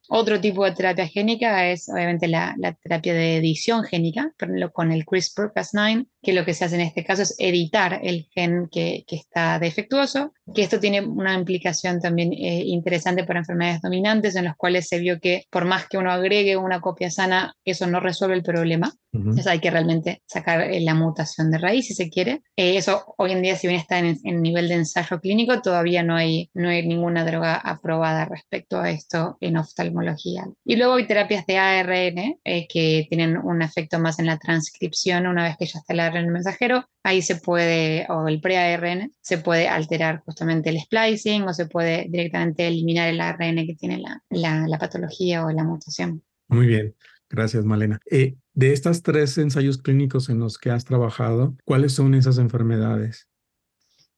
Otro 0.08 0.40
tipo 0.40 0.66
de 0.66 0.72
terapia 0.72 1.08
génica 1.08 1.68
es 1.70 1.90
obviamente 1.90 2.28
la, 2.28 2.56
terapia 2.82 3.14
de 3.14 3.38
edición 3.38 3.84
génica, 3.84 4.34
con 4.74 4.92
el 4.92 5.06
CRISPR-Cas9, 5.06 6.08
que 6.26 6.34
lo 6.34 6.44
que 6.44 6.56
se 6.56 6.66
hace 6.66 6.76
en 6.76 6.82
este 6.82 7.06
caso 7.06 7.22
es 7.22 7.36
editar 7.38 8.00
el 8.02 8.28
gen 8.34 8.68
que, 8.72 9.06
está 9.08 9.60
defectuoso, 9.60 10.34
que 10.54 10.64
esto 10.64 10.80
tiene 10.80 11.00
una 11.02 11.36
implicación 11.36 12.02
también 12.02 12.34
eh, 12.34 12.64
interesante 12.66 13.24
para 13.24 13.40
enfermedades 13.40 13.82
dominantes, 13.82 14.36
en 14.36 14.46
las 14.46 14.56
cuales 14.58 14.88
se 14.88 15.00
vio 15.00 15.20
que 15.20 15.44
por 15.52 15.66
más 15.66 15.88
que 15.88 15.98
uno 15.98 16.12
agregue 16.12 16.58
una 16.58 16.82
copia 16.82 17.12
sana, 17.12 17.56
eso 17.64 17.86
no 17.86 18.00
resuelve 18.00 18.36
el 18.36 18.44
problema. 18.44 18.92
Entonces 19.14 19.48
hay 19.48 19.60
que 19.60 19.72
realmente 19.72 20.22
sacar 20.26 20.60
eh, 20.60 20.82
la 20.82 20.94
mutación 20.94 21.50
de 21.50 21.58
raíz 21.58 21.88
si 21.88 21.94
se 21.94 22.10
quiere. 22.10 22.42
Eh, 22.58 22.76
eso 22.76 23.14
hoy 23.18 23.32
en 23.32 23.42
día, 23.42 23.56
si 23.56 23.66
bien 23.66 23.80
está 23.80 24.00
en, 24.00 24.20
nivel 24.42 24.68
de 24.68 24.76
ensayo 24.76 25.22
clínico, 25.22 25.62
todavía 25.62 26.04
no 26.04 26.16
hay, 26.16 26.50
no 26.54 26.68
hay 26.68 26.86
ninguna 26.86 27.24
droga 27.24 27.56
aprobada 27.56 28.26
respecto 28.26 28.82
a 28.82 28.90
esto 28.90 29.38
en 29.40 29.56
oftalmología. 29.56 30.46
Y 30.66 30.76
luego 30.76 30.96
hay 30.96 31.08
terapias 31.08 31.46
de 31.46 31.58
ARN 31.58 32.40
que 32.44 33.06
tienen 33.08 33.38
un 33.38 33.62
efecto 33.62 34.00
más 34.00 34.20
en 34.20 34.26
la 34.26 34.38
transcripción 34.38 35.28
una 35.28 35.46
vez 35.46 35.56
que 35.58 35.66
ya 35.66 35.80
está 35.80 35.94
el 35.94 36.02
ARN 36.16 36.32
mensajero. 36.32 36.88
Ahí 37.04 37.22
se 37.22 37.36
puede, 37.36 38.06
o 38.10 38.28
el 38.28 38.42
pre-ARN, 38.42 39.12
se 39.22 39.38
puede 39.38 39.68
alterar 39.68 40.22
justamente 40.26 40.70
el 40.70 40.80
splicing 40.80 41.44
o 41.44 41.54
se 41.54 41.66
puede 41.66 42.08
directamente 42.10 42.68
eliminar 42.68 43.10
el 43.10 43.22
ARN 43.22 43.66
que 43.66 43.76
tiene 43.76 44.00
la, 44.00 44.68
la 44.68 44.78
patología 44.80 45.46
o 45.46 45.52
la 45.52 45.64
mutación. 45.64 46.24
Muy 46.48 46.68
bien. 46.68 46.96
Gracias, 47.30 47.66
Malena. 47.66 48.00
Eh, 48.10 48.36
de 48.54 48.74
estas 48.74 49.02
tres 49.04 49.38
ensayos 49.38 49.78
clínicos 49.78 50.30
en 50.30 50.40
los 50.40 50.58
que 50.58 50.70
has 50.70 50.86
trabajado, 50.86 51.56
¿cuáles 51.66 51.94
son 51.94 52.14
esas 52.14 52.38
enfermedades? 52.38 53.28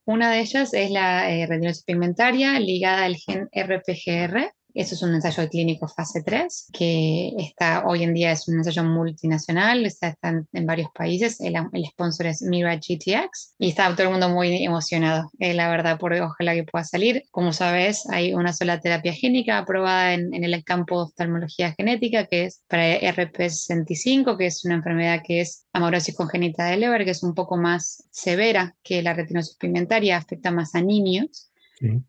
Una 0.06 0.32
de 0.32 0.42
ellas 0.42 0.74
es 0.74 0.92
la 0.92 1.30
eh, 1.32 1.46
retinosis 1.48 1.84
pigmentaria 1.84 2.60
ligada 2.60 3.06
al 3.06 3.16
gen 3.16 3.50
RPGR, 3.52 4.54
eso 4.78 4.96
es 4.96 5.02
un 5.02 5.14
ensayo 5.16 5.48
clínico 5.50 5.88
fase 5.88 6.24
3, 6.24 6.70
que 6.72 7.34
está, 7.38 7.84
hoy 7.86 8.04
en 8.04 8.14
día 8.14 8.32
es 8.32 8.48
un 8.48 8.58
ensayo 8.58 8.84
multinacional, 8.84 9.86
está, 9.86 10.16
en, 10.22 10.66
varios 10.66 10.90
países, 10.94 11.40
el, 11.42 11.56
sponsor 11.86 12.28
es 12.28 12.42
Mira 12.42 12.76
GTX 12.76 13.56
y 13.60 13.70
está 13.70 13.90
todo 13.96 14.04
el 14.04 14.12
mundo 14.12 14.30
muy 14.30 14.64
emocionado, 14.64 15.32
eh, 15.40 15.54
la 15.54 15.70
verdad, 15.70 15.98
por 15.98 16.14
ojalá 16.14 16.54
que 16.54 16.64
pueda 16.64 16.84
salir. 16.86 17.24
Como 17.32 17.54
sabes, 17.54 18.08
hay 18.10 18.34
una 18.34 18.54
sola 18.54 18.80
terapia 18.80 19.14
génica 19.14 19.58
aprobada 19.58 20.14
en, 20.14 20.34
el 20.34 20.64
campo 20.64 20.98
de 20.98 21.04
oftalmología 21.04 21.74
genética, 21.78 22.26
que 22.26 22.46
es 22.46 22.62
para 22.68 23.00
RP65, 23.00 24.38
que 24.38 24.46
es 24.46 24.64
una 24.66 24.76
enfermedad 24.76 25.22
que 25.26 25.42
es 25.42 25.66
amaurosis 25.74 26.16
congénita 26.16 26.66
de 26.66 26.78
Leber, 26.78 27.06
que 27.06 27.12
es 27.12 27.24
un 27.24 27.34
poco 27.34 27.58
más 27.58 28.04
severa 28.12 28.76
que 28.84 29.02
la 29.02 29.14
retinosis 29.14 29.56
pigmentaria, 29.58 30.18
afecta 30.18 30.52
más 30.52 30.76
a 30.76 30.82
niños. 30.82 31.50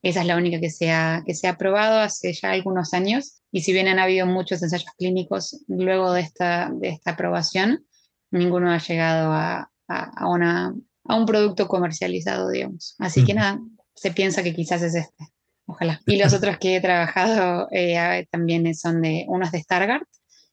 Esa 0.02 0.20
es 0.20 0.26
la 0.26 0.36
única 0.36 0.60
que 0.60 0.70
se, 0.70 0.90
ha, 0.90 1.22
que 1.26 1.34
se 1.34 1.46
ha 1.46 1.58
probado 1.58 2.00
hace 2.00 2.32
ya 2.32 2.52
algunos 2.52 2.94
años 2.94 3.42
y 3.52 3.62
si 3.62 3.72
bien 3.72 3.88
han 3.88 3.98
habido 3.98 4.26
muchos 4.26 4.62
ensayos 4.62 4.90
clínicos 4.96 5.62
luego 5.68 6.12
de 6.12 6.22
esta, 6.22 6.70
de 6.72 6.88
esta 6.88 7.12
aprobación, 7.12 7.84
ninguno 8.30 8.70
ha 8.70 8.78
llegado 8.78 9.32
a, 9.32 9.70
a, 9.88 10.28
una, 10.28 10.74
a 11.04 11.14
un 11.16 11.26
producto 11.26 11.68
comercializado, 11.68 12.50
digamos. 12.50 12.94
Así 12.98 13.24
que 13.24 13.34
nada, 13.34 13.60
se 13.94 14.12
piensa 14.12 14.42
que 14.42 14.54
quizás 14.54 14.82
es 14.82 14.94
este. 14.94 15.24
Ojalá. 15.66 16.00
Y 16.06 16.16
los 16.16 16.32
otros 16.32 16.56
que 16.56 16.76
he 16.76 16.80
trabajado 16.80 17.68
eh, 17.70 18.26
también 18.30 18.74
son 18.74 19.02
de, 19.02 19.26
unos 19.28 19.52
de 19.52 19.62
Stargardt, 19.62 20.08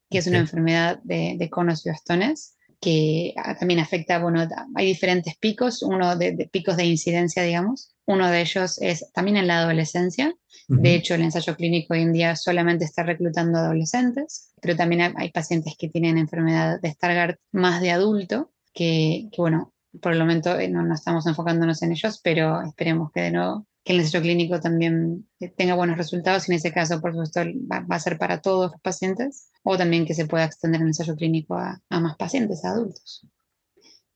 que 0.10 0.18
es 0.18 0.28
una 0.28 0.40
enfermedad 0.40 1.00
de, 1.04 1.36
de 1.38 1.50
conos 1.50 1.86
y 1.86 1.90
bastones, 1.90 2.56
que 2.82 3.34
ah, 3.38 3.58
también 3.58 3.80
afecta, 3.80 4.20
bueno, 4.20 4.48
hay 4.76 4.86
diferentes 4.86 5.36
picos, 5.38 5.82
uno 5.82 6.16
de, 6.16 6.50
picos 6.52 6.78
de 6.78 6.86
incidencia, 6.86 7.44
digamos. 7.44 7.95
Uno 8.08 8.30
de 8.30 8.42
ellos 8.42 8.80
es 8.82 9.12
también 9.14 9.38
en 9.38 9.48
la 9.48 9.60
adolescencia. 9.60 10.34
De 10.68 10.96
hecho, 10.96 11.16
el 11.16 11.22
ensayo 11.22 11.56
clínico 11.56 11.94
hoy 11.94 12.02
en 12.02 12.14
día 12.14 12.36
solamente 12.36 12.86
está 12.86 13.04
reclutando 13.04 13.58
adolescentes, 13.58 14.54
pero 14.62 14.76
también 14.76 15.14
hay, 15.16 15.32
pacientes 15.32 15.76
que 15.78 15.90
tienen 15.90 16.18
enfermedad 16.18 16.80
de 16.82 16.92
Stargardt 16.92 17.40
más 17.52 17.82
de 17.82 17.92
adulto, 17.92 18.52
que, 18.74 19.30
bueno, 19.38 19.74
por 20.02 20.14
el 20.14 20.20
momento 20.20 20.60
eh, 20.60 20.68
no, 20.68 20.84
no, 20.84 20.94
estamos 20.94 21.26
enfocándonos 21.28 21.82
en 21.82 21.92
ellos, 21.92 22.20
pero 22.24 22.62
esperemos 22.62 23.12
que 23.12 23.22
de 23.22 23.32
nuevo 23.32 23.68
que 23.86 23.94
el 23.94 24.00
ensayo 24.00 24.24
clínico 24.24 24.60
también 24.60 25.30
eh, 25.40 25.50
tenga 25.50 25.76
buenos 25.76 25.98
resultados 25.98 26.50
y 26.50 26.52
en 26.52 26.58
ese 26.58 26.74
caso, 26.74 27.00
por 27.00 27.12
supuesto, 27.12 27.42
va, 27.72 27.86
a 27.88 28.00
ser 28.00 28.18
para 28.18 28.42
todos 28.42 28.72
los 28.72 28.82
pacientes 28.82 29.52
o 29.64 29.78
también 29.78 30.08
que 30.08 30.16
se 30.16 30.26
pueda 30.26 30.46
extender 30.46 30.82
el 30.82 30.88
ensayo 30.88 31.16
clínico 31.16 31.56
a, 31.56 31.82
a 31.90 32.00
más 32.00 32.18
pacientes, 32.18 32.66
a 32.66 32.72
adultos. 32.72 33.28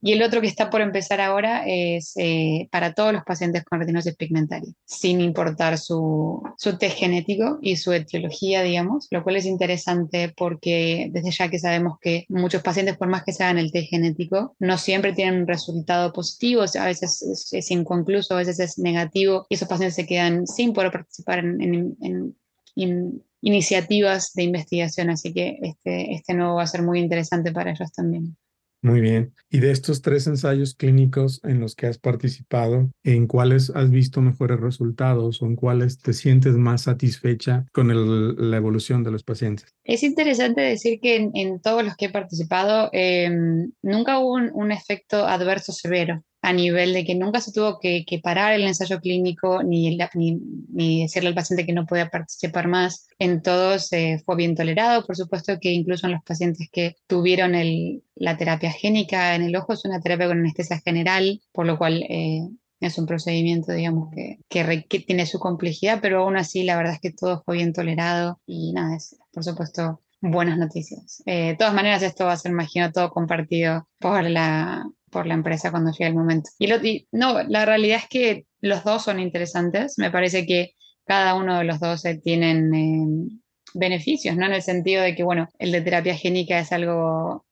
Y 0.01 0.13
el 0.13 0.23
otro 0.23 0.39
que 0.39 0.47
está 0.47 0.69
por 0.69 0.81
empezar 0.81 1.19
ahora 1.19 1.63
es 1.65 2.13
eh, 2.15 2.69
para 2.71 2.93
todos 2.93 3.11
los 3.11 3.23
pacientes 3.23 3.65
con 3.65 3.79
retinosis 3.79 4.15
pigmentaria, 4.15 4.71
sin 4.85 5.19
importar 5.19 5.77
su, 5.77 6.41
su 6.57 6.77
test 6.77 6.97
genético 6.97 7.59
y 7.61 7.75
su 7.75 7.91
etiología, 7.91 8.63
digamos, 8.63 9.07
lo 9.11 9.23
cual 9.23 9.35
es 9.35 9.45
interesante 9.45 10.33
porque 10.35 11.09
desde 11.11 11.31
ya 11.31 11.49
que 11.49 11.59
sabemos 11.59 11.97
que 11.99 12.25
muchos 12.29 12.61
pacientes, 12.61 12.97
por 12.97 13.09
más 13.09 13.23
que 13.23 13.33
se 13.33 13.43
hagan 13.43 13.57
el 13.57 13.71
test 13.71 13.89
genético, 13.89 14.55
no 14.59 14.77
siempre 14.77 15.13
tienen 15.13 15.41
un 15.41 15.47
resultado 15.47 16.13
positivo, 16.13 16.61
a 16.61 16.85
veces 16.85 17.51
es, 17.51 17.71
inconcluso, 17.71 18.33
a 18.33 18.37
veces 18.37 18.59
es 18.59 18.79
negativo 18.79 19.47
y 19.49 19.55
esos 19.55 19.67
pacientes 19.67 19.95
se 19.95 20.05
quedan 20.05 20.47
sin 20.47 20.71
poder 20.71 20.91
participar 20.91 21.39
en, 21.39 21.61
en, 22.01 22.35
en 22.75 23.23
iniciativas 23.41 24.33
de 24.33 24.43
investigación, 24.43 25.09
así 25.09 25.33
que 25.33 25.57
este, 25.61 26.13
este 26.13 26.33
nuevo 26.33 26.55
va 26.55 26.63
a 26.63 26.67
ser 26.67 26.83
muy 26.83 26.99
interesante 26.99 27.51
para 27.51 27.71
ellos 27.71 27.91
también. 27.91 28.37
Muy 28.81 29.01
bien. 29.01 29.33
Y 29.49 29.59
de 29.59 29.71
estos 29.71 30.01
tres 30.01 30.25
ensayos 30.27 30.73
clínicos 30.73 31.41
en 31.43 31.59
los 31.59 31.75
que 31.75 31.87
has 31.87 31.97
participado, 31.97 32.91
¿en 33.03 33.27
cuáles 33.27 33.71
has 33.75 33.89
visto 33.89 34.21
mejores 34.21 34.59
resultados 34.59 35.41
o 35.41 35.47
en 35.47 35.55
cuáles 35.55 35.99
te 35.99 36.13
sientes 36.13 36.53
más 36.53 36.83
satisfecha 36.83 37.65
con 37.73 37.89
la 37.89 38.57
evolución 38.57 39.03
de 39.03 39.11
los 39.11 39.23
pacientes? 39.23 39.73
Es 39.83 40.03
interesante 40.03 40.61
decir 40.61 40.99
que 41.01 41.29
en, 41.33 41.59
todos 41.59 41.83
los 41.83 41.95
que 41.95 42.05
he 42.05 42.09
participado 42.09 42.89
em, 42.93 43.71
nunca 43.81 44.19
hubo 44.19 44.35
un, 44.35 44.69
efecto 44.71 45.25
adverso 45.25 45.73
severo 45.73 46.23
a 46.41 46.53
nivel 46.53 46.93
de 46.93 47.03
que 47.05 47.15
nunca 47.15 47.41
se 47.41 47.51
tuvo 47.51 47.79
que, 47.79 48.05
parar 48.23 48.53
el 48.53 48.63
ensayo 48.63 48.99
clínico 49.01 49.61
ni, 49.63 49.97
ni, 50.15 51.01
decirle 51.01 51.29
al 51.29 51.35
paciente 51.35 51.65
que 51.65 51.73
no 51.73 51.85
podía 51.85 52.09
participar 52.09 52.67
más. 52.67 53.07
En 53.19 53.41
todos 53.41 53.89
fue 54.25 54.35
bien 54.35 54.55
tolerado, 54.55 55.05
por 55.05 55.15
supuesto 55.15 55.59
que 55.59 55.71
incluso 55.71 56.07
en 56.07 56.13
los 56.13 56.23
pacientes 56.23 56.69
que 56.71 56.95
tuvieron 57.07 57.55
el, 57.55 58.03
la 58.15 58.37
terapia 58.37 58.71
génica 58.71 59.35
en 59.35 59.43
el 59.43 59.55
ojo 59.55 59.73
es 59.73 59.85
una 59.85 59.99
terapia 59.99 60.27
con 60.27 60.39
anestesia 60.39 60.79
general, 60.79 61.41
por 61.51 61.65
lo 61.65 61.77
cual 61.77 62.03
eh, 62.09 62.47
es 62.79 62.97
un 62.97 63.05
procedimiento, 63.05 63.73
digamos, 63.73 64.09
que, 64.13 64.39
que, 64.47 64.99
tiene 64.99 65.25
su 65.25 65.39
complejidad, 65.39 65.99
pero 66.01 66.23
aún 66.23 66.37
así 66.37 66.63
la 66.63 66.77
verdad 66.77 66.93
es 66.93 67.01
que 67.01 67.11
todo 67.11 67.43
fue 67.43 67.57
bien 67.57 67.73
tolerado 67.73 68.39
y 68.45 68.71
nada, 68.71 68.95
es 68.95 69.17
por 69.33 69.43
supuesto 69.43 70.01
buenas 70.21 70.57
noticias. 70.57 71.21
Eh, 71.25 71.47
de 71.47 71.55
todas 71.55 71.73
maneras, 71.73 72.01
esto 72.03 72.25
va 72.25 72.33
a 72.33 72.37
ser, 72.37 72.51
imagino, 72.51 72.91
todo 72.91 73.09
compartido 73.09 73.87
por 73.99 74.23
la, 74.23 74.85
por 75.11 75.27
la 75.27 75.33
empresa 75.33 75.71
cuando 75.71 75.91
llegue 75.91 76.07
el 76.07 76.15
momento. 76.15 76.49
Y, 76.57 76.67
lo, 76.67 76.77
no, 77.11 77.43
la 77.43 77.65
realidad 77.65 77.99
es 78.03 78.09
que 78.09 78.45
los 78.61 78.83
dos 78.83 79.03
son 79.03 79.19
interesantes. 79.19 79.97
Me 79.97 80.11
parece 80.11 80.45
que 80.45 80.73
cada 81.05 81.35
uno 81.35 81.57
de 81.57 81.63
los 81.63 81.79
dos 81.79 82.05
eh, 82.05 82.19
tienen 82.23 82.73
eh, 82.73 83.39
beneficios, 83.73 84.35
¿no? 84.35 84.45
En 84.45 84.53
el 84.53 84.61
sentido 84.61 85.03
de 85.03 85.15
que, 85.15 85.23
bueno, 85.23 85.49
el 85.59 85.71
de 85.71 85.81
terapia 85.81 86.15
génica 86.15 86.59
es 86.59 86.71
algo 86.71 87.45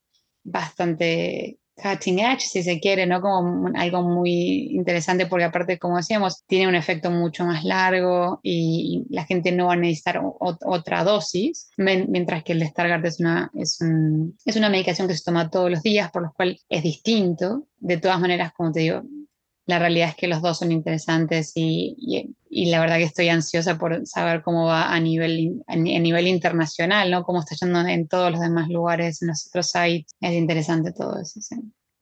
bastante 0.44 1.58
cutting 1.82 2.20
edge, 2.20 2.42
si 2.42 2.64
se 2.64 2.80
quiere, 2.80 3.06
¿no? 3.06 3.22
Como 3.22 3.70
algo 3.76 4.02
muy 4.02 4.76
interesante 4.76 5.28
porque 5.28 5.46
aparte, 5.46 5.78
como 5.78 5.98
decíamos, 5.98 6.44
tiene 6.48 6.68
un 6.68 6.76
efecto 6.76 7.12
mucho 7.12 7.46
más 7.46 7.64
largo 7.64 8.40
y 8.44 9.06
la 9.10 9.26
gente 9.26 9.52
no 9.52 9.68
va 9.68 9.74
a 9.74 9.78
necesitar 9.78 10.22
otra 10.22 11.04
dosis, 11.04 11.70
mientras 11.78 12.44
que 12.44 12.54
el 12.54 12.68
Stargardt 12.68 13.06
es 13.06 13.20
una, 13.20 13.52
es, 13.54 13.80
es 14.46 14.56
una 14.56 14.70
medicación 14.70 15.08
que 15.08 15.16
se 15.16 15.24
toma 15.24 15.50
todos 15.50 15.70
los 15.70 15.84
días, 15.84 16.12
por 16.12 16.24
lo 16.24 16.34
cual 16.34 16.60
es 16.70 16.84
distinto. 16.84 17.68
De 17.80 17.98
todas 17.98 18.20
maneras, 18.20 18.54
como 18.56 18.72
te 18.72 18.80
digo, 18.82 19.04
la 19.68 19.80
realidad 19.80 20.10
es 20.10 20.16
que 20.16 20.28
los 20.28 20.42
dos 20.42 20.58
son 20.58 20.72
interesantes 20.72 21.52
y, 21.56 22.36
la 22.66 22.80
verdad 22.80 22.98
que 22.98 23.04
estoy 23.04 23.30
ansiosa 23.30 23.78
por 23.78 24.06
saber 24.06 24.42
cómo 24.42 24.66
va 24.66 24.92
a 24.92 25.00
nivel, 25.00 25.62
a 25.68 25.76
nivel 25.76 26.28
internacional, 26.28 27.12
¿no? 27.12 27.24
Cómo 27.24 27.40
está 27.40 27.56
yendo 27.56 27.80
en 27.82 28.08
todos 28.08 28.32
los 28.32 28.42
demás 28.42 28.68
lugares, 28.68 29.22
en 29.22 29.30
los 29.30 29.48
otros 29.48 29.70
sites. 29.70 30.16
Es 30.20 30.34
interesante 30.34 30.92
todo 30.92 31.20
eso. 31.22 31.40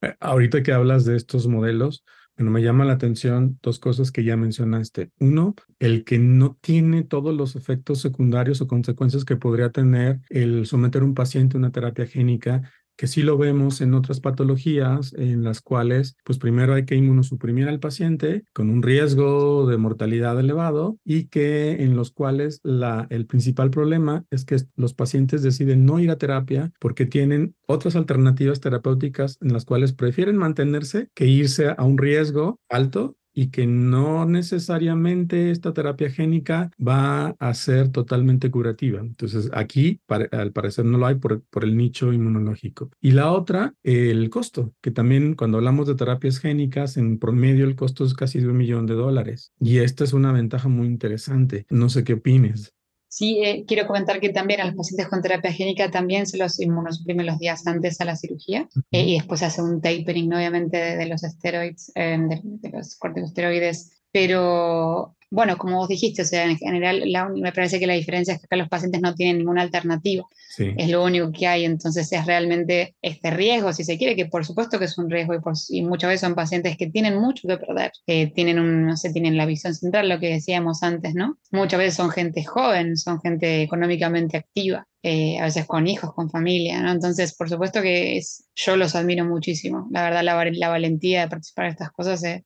Eh, 0.02 0.16
ahorita 0.20 0.64
que 0.64 0.72
hablas 0.72 1.06
de 1.06 1.16
estos 1.18 1.48
modelos, 1.48 2.04
bueno, 2.38 2.52
me 2.52 2.62
llama 2.62 2.84
la 2.84 2.94
atención 2.94 3.60
dos 3.62 3.80
cosas 3.80 4.12
que 4.12 4.24
ya 4.24 4.36
mencionaste. 4.36 5.12
Uno, 5.20 5.56
el 5.80 6.04
que 6.04 6.20
no 6.20 6.58
tiene 6.60 7.04
todos 7.04 7.34
los 7.34 7.56
efectos 7.56 8.02
secundarios 8.02 8.60
o 8.62 8.68
consecuencias 8.68 9.24
que 9.24 9.38
podría 9.38 9.70
tener 9.70 10.20
el 10.30 10.66
someter 10.66 11.04
un 11.04 11.14
paciente 11.14 11.56
a 11.56 11.60
una 11.60 11.72
terapia 11.72 12.06
génica 12.06 12.70
que 12.96 13.08
sí 13.08 13.24
lo 13.24 13.38
vemos 13.38 13.82
en 13.82 13.94
otras 13.94 14.20
patologías 14.20 15.14
en 15.18 15.44
las 15.44 15.62
cuales, 15.62 16.16
pues 16.24 16.38
primero 16.38 16.74
hay 16.74 16.86
que 16.86 16.96
inmunosuprimir 16.96 17.68
al 17.68 17.80
paciente 17.80 18.44
con 18.54 18.70
un 18.70 18.84
riesgo 18.84 19.68
de 19.68 19.78
mortalidad 19.78 20.40
elevado 20.40 20.98
y 21.04 21.25
que 21.25 21.84
en 21.84 21.96
los 21.96 22.12
cuales 22.12 22.60
la, 22.64 23.08
el 23.10 23.25
principal 23.25 23.70
problema 23.70 24.25
es 24.32 24.46
que 24.46 24.58
los 24.75 24.94
pacientes 24.94 25.44
deciden 25.44 25.86
no 25.86 26.00
ir 26.00 26.12
a 26.12 26.18
terapia 26.18 26.72
porque 26.80 27.06
tienen 27.06 27.56
otras 27.68 27.96
alternativas 27.96 28.60
terapéuticas 28.60 29.38
en 29.42 29.54
las 29.54 29.66
cuales 29.66 29.94
prefieren 29.94 30.38
mantenerse 30.38 31.10
que 31.14 31.28
irse 31.28 31.74
a 31.75 31.84
un 31.84 31.98
riesgo 31.98 32.60
alto 32.70 33.18
y 33.36 33.48
que 33.48 33.68
no 33.68 34.25
necesariamente 34.25 35.51
esta 35.51 35.74
terapia 35.74 36.10
génica 36.10 36.72
va 36.80 37.36
a 37.38 37.54
ser 37.54 37.89
totalmente 37.89 38.50
curativa. 38.50 39.01
Entonces, 39.01 39.50
aquí 39.54 40.00
al 40.32 40.54
parecer 40.54 40.86
no 40.86 40.98
lo 40.98 41.06
hay 41.06 41.15
por, 41.15 41.44
por 41.44 41.65
el 41.65 41.75
nicho 41.75 42.13
inmunológico. 42.13 42.89
Y 43.01 43.12
la 43.12 43.32
otra, 43.32 43.75
el 43.84 44.30
costo, 44.30 44.74
que 44.82 44.92
también 44.92 45.36
cuando 45.36 45.58
hablamos 45.58 45.86
de 45.88 45.96
terapias 45.96 46.39
génicas, 46.39 46.98
en 46.98 47.20
promedio 47.20 47.65
el 47.65 47.75
costo 47.75 48.06
es 48.06 48.13
casi 48.13 48.39
de 48.39 48.48
un 48.48 48.58
millón 48.58 48.86
de 48.86 48.94
dólares. 48.94 49.51
Y 49.60 49.80
esta 49.80 50.06
es 50.06 50.13
una 50.13 50.32
ventaja 50.32 50.70
muy 50.70 50.88
interesante. 50.88 51.65
No 51.70 51.89
sé 51.89 52.04
qué 52.06 52.13
opines. 52.13 52.75
Sí, 53.15 53.39
eh, 53.41 53.63
quiero 53.65 53.88
comentar 53.88 54.19
que 54.19 54.27
también 54.27 54.60
a 54.60 54.65
los 54.65 54.75
pacientes 54.75 55.07
con 55.07 55.22
terapia 55.22 55.53
génica 55.53 55.89
también 55.89 56.27
se 56.27 56.38
los 56.38 56.60
inmunosuprimen 56.60 57.25
los 57.25 57.39
días 57.39 57.65
antes 57.65 58.01
a 58.01 58.03
la 58.03 58.17
cirugía 58.17 58.67
eh, 58.91 59.03
y 59.03 59.13
después 59.13 59.39
se 59.39 59.45
hace 59.45 59.62
un 59.62 59.79
tapering, 59.79 60.34
obviamente, 60.34 60.98
de, 60.98 61.05
los 61.05 61.24
esteroides, 61.24 61.93
eh, 61.95 62.17
de, 62.19 62.41
de, 62.43 62.69
los 62.72 62.98
corticosteroides, 62.98 64.01
pero 64.12 65.15
bueno, 65.36 65.58
como 65.58 65.77
vos 65.77 65.89
dijiste, 65.89 66.22
o 66.22 66.25
sea, 66.25 66.46
en 66.46 66.58
general 66.58 67.04
me 67.36 67.51
parece 67.51 67.77
que 67.77 67.86
la 67.86 67.94
diferencia 67.94 68.34
es 68.34 68.39
que 68.39 68.46
acá 68.46 68.56
los 68.56 68.70
pacientes 68.70 69.01
no 69.01 69.13
tienen 69.13 69.39
ninguna 69.39 69.63
alternativa. 69.63 70.24
Es 70.58 70.89
lo 70.89 71.04
único 71.04 71.30
que 71.34 71.46
hay, 71.46 71.65
entonces 71.65 72.10
es 72.13 72.25
realmente 72.25 72.96
este 73.01 73.32
riesgo, 73.32 73.74
si 73.74 73.84
se 73.84 73.98
quiere, 73.98 74.15
que 74.15 74.27
por 74.27 74.46
supuesto 74.46 74.80
que 74.80 74.86
es 74.86 74.98
un 74.98 75.10
riesgo 75.10 75.34
y, 75.70 75.82
muchas 75.82 76.08
veces 76.08 76.22
son 76.22 76.36
pacientes 76.36 76.77
que 76.77 76.88
tienen 76.88 77.18
mucho 77.18 77.50
que 77.50 77.58
perder, 77.58 77.92
que 78.08 78.32
tienen, 78.34 78.60
un, 78.60 78.88
no 78.88 78.96
sé, 78.96 79.12
tienen 79.12 79.36
la 79.36 79.46
visión 79.46 79.75
central, 79.75 80.08
lo 80.08 80.22
que 80.22 80.30
decíamos 80.30 80.82
antes, 80.82 81.13
¿no? 81.15 81.38
Muchas 81.51 81.80
veces 81.80 81.96
son 81.96 82.10
gente 82.12 82.46
joven, 82.46 82.96
son 82.96 83.20
gente 83.20 83.62
económicamente 83.62 84.38
activa. 84.38 84.88
Eh, 85.04 85.38
a 85.39 85.44
veces 85.44 85.65
con 85.68 85.86
hijos, 85.86 86.13
con 86.15 86.32
familia, 86.32 86.82
¿no? 86.82 86.92
Entonces, 86.92 87.36
por 87.36 87.48
supuesto 87.48 87.80
que 87.82 88.18
es, 88.18 88.48
yo 88.56 88.75
los 88.75 88.96
admiro 88.96 89.24
muchísimo. 89.24 89.88
La 89.92 90.01
verdad, 90.01 90.24
la, 90.24 90.46
la 90.46 90.70
valentía 90.70 91.22
de 91.22 91.27
participar 91.27 91.65
en 91.65 91.72
estas 91.74 91.92
cosas 91.92 92.24
es, 92.24 92.42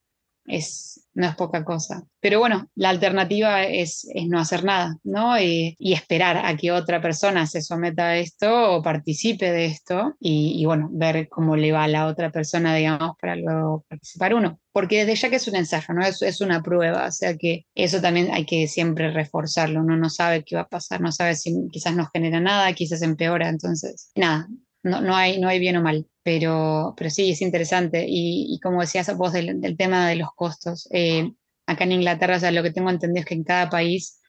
es, 0.46 1.06
no 1.14 1.26
es 1.26 1.34
poca 1.36 1.64
cosa. 1.64 2.04
Pero 2.20 2.38
bueno, 2.38 2.68
la 2.74 2.90
alternativa 2.90 3.64
es, 3.64 4.06
no 4.26 4.38
hacer 4.38 4.64
nada, 4.64 4.96
¿no? 5.04 5.40
Y, 5.40 5.76
y, 5.78 5.92
esperar 5.92 6.44
a 6.44 6.56
que 6.56 6.72
otra 6.72 7.00
persona 7.00 7.46
se 7.46 7.62
someta 7.62 8.08
a 8.08 8.16
esto 8.18 8.72
o 8.72 8.82
participe 8.82 9.50
de 9.52 9.66
esto 9.66 10.14
y, 10.20 10.60
y, 10.60 10.66
bueno, 10.66 10.88
ver 10.92 11.28
cómo 11.28 11.56
le 11.56 11.72
va 11.72 11.84
a 11.84 11.88
la 11.88 12.06
otra 12.06 12.30
persona, 12.30 12.74
digamos, 12.74 13.16
para 13.20 13.36
luego 13.36 13.84
participar 13.88 14.34
uno. 14.34 14.58
Porque 14.72 15.04
desde 15.04 15.20
ya 15.20 15.30
que 15.30 15.36
es 15.36 15.48
un 15.48 15.56
ensayo, 15.56 15.94
¿no? 15.94 16.04
Es, 16.04 16.22
es 16.22 16.40
una 16.40 16.62
prueba, 16.62 17.06
o 17.06 17.12
sea 17.12 17.36
que 17.36 17.66
eso 17.74 18.00
también 18.00 18.30
hay 18.32 18.46
que 18.46 18.68
siempre 18.68 19.10
reforzarlo, 19.10 19.80
uno 19.80 19.96
no 19.96 20.10
sabe 20.10 20.44
qué 20.44 20.56
va 20.56 20.62
a 20.62 20.68
pasar, 20.68 21.00
no 21.00 21.12
sabe 21.12 21.34
si 21.34 21.54
quizás 21.72 21.96
no 21.96 22.08
genera 22.12 22.40
nada, 22.40 22.72
quizás 22.72 23.02
empeora, 23.02 23.48
entonces, 23.48 24.10
nada, 24.14 24.48
no, 24.82 25.00
no, 25.00 25.14
hay, 25.16 25.38
no 25.40 25.48
hay 25.48 25.58
bien 25.58 25.76
o 25.76 25.82
mal, 25.82 26.06
pero, 26.22 26.94
pero 26.96 27.10
sí, 27.10 27.30
es 27.30 27.42
interesante. 27.42 28.04
Y, 28.08 28.46
y 28.54 28.60
como 28.60 28.80
decías 28.80 29.14
vos 29.16 29.32
del, 29.32 29.60
del, 29.60 29.76
tema 29.76 30.08
de 30.08 30.16
los 30.16 30.30
costos, 30.34 30.88
eh, 30.92 31.32
acá 31.66 31.84
en 31.84 31.92
Inglaterra, 31.92 32.36
o 32.36 32.40
sea, 32.40 32.50
lo 32.50 32.62
que 32.62 32.72
tengo 32.72 32.90
entendido 32.90 33.20
es 33.20 33.26
que 33.26 33.34
en 33.34 33.44
cada 33.44 33.68
país, 33.68 34.20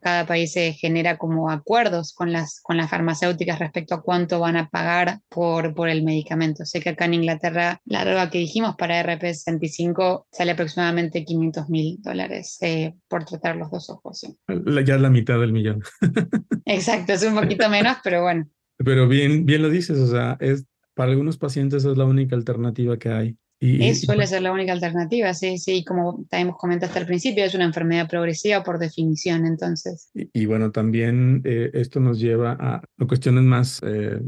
cada 0.00 0.26
país 0.26 0.52
se 0.52 0.72
genera 0.74 1.16
como 1.16 1.50
acuerdos 1.50 2.12
con 2.14 2.32
las, 2.32 2.60
con 2.60 2.76
las 2.76 2.90
farmacéuticas 2.90 3.58
respecto 3.58 3.94
a 3.94 4.02
cuánto 4.02 4.38
van 4.38 4.56
a 4.56 4.68
pagar 4.68 5.20
por, 5.28 5.74
por 5.74 5.88
el 5.88 6.04
medicamento. 6.04 6.64
Sé 6.64 6.80
que 6.80 6.90
acá 6.90 7.06
en 7.06 7.14
Inglaterra, 7.14 7.80
la 7.86 8.04
droga 8.04 8.30
que 8.30 8.38
dijimos 8.38 8.76
para 8.76 9.02
RP65 9.02 10.26
sale 10.30 10.52
aproximadamente 10.52 11.24
500 11.24 11.68
mil 11.70 11.96
dólares 12.02 12.58
eh, 12.60 12.94
por 13.08 13.24
tratar 13.24 13.56
los 13.56 13.70
dos 13.70 13.90
ojos. 13.90 14.20
¿sí? 14.20 14.36
Ya 14.84 14.98
la 14.98 15.10
mitad 15.10 15.40
del 15.40 15.52
millón. 15.52 15.82
Exacto, 16.66 17.14
es 17.14 17.22
un 17.24 17.34
poquito 17.34 17.68
menos, 17.68 17.96
pero 18.04 18.22
bueno. 18.22 18.46
Pero 18.78 19.08
bien, 19.08 19.46
bien 19.46 19.62
lo 19.62 19.70
dices, 19.70 19.98
o 19.98 20.06
sea, 20.06 20.36
es, 20.40 20.66
para 20.94 21.10
algunos 21.10 21.38
pacientes 21.38 21.84
es 21.84 21.96
la 21.96 22.04
única 22.04 22.36
alternativa 22.36 22.98
que 22.98 23.10
hay. 23.10 23.36
Y, 23.58 23.82
es, 23.86 24.02
suele 24.02 24.26
ser 24.26 24.42
la 24.42 24.52
única 24.52 24.72
alternativa, 24.72 25.32
sí, 25.32 25.56
sí, 25.56 25.82
como 25.82 26.26
también 26.28 26.54
comentaste 26.58 26.98
al 26.98 27.06
principio, 27.06 27.42
es 27.42 27.54
una 27.54 27.64
enfermedad 27.64 28.06
progresiva 28.06 28.62
por 28.62 28.78
definición, 28.78 29.46
entonces. 29.46 30.10
Y, 30.12 30.28
y 30.34 30.44
bueno, 30.44 30.72
también 30.72 31.40
eh, 31.44 31.70
esto 31.72 31.98
nos 31.98 32.20
lleva 32.20 32.54
a, 32.60 32.76
a 32.76 33.06
cuestiones 33.06 33.44
más 33.44 33.80
eh, 33.82 34.20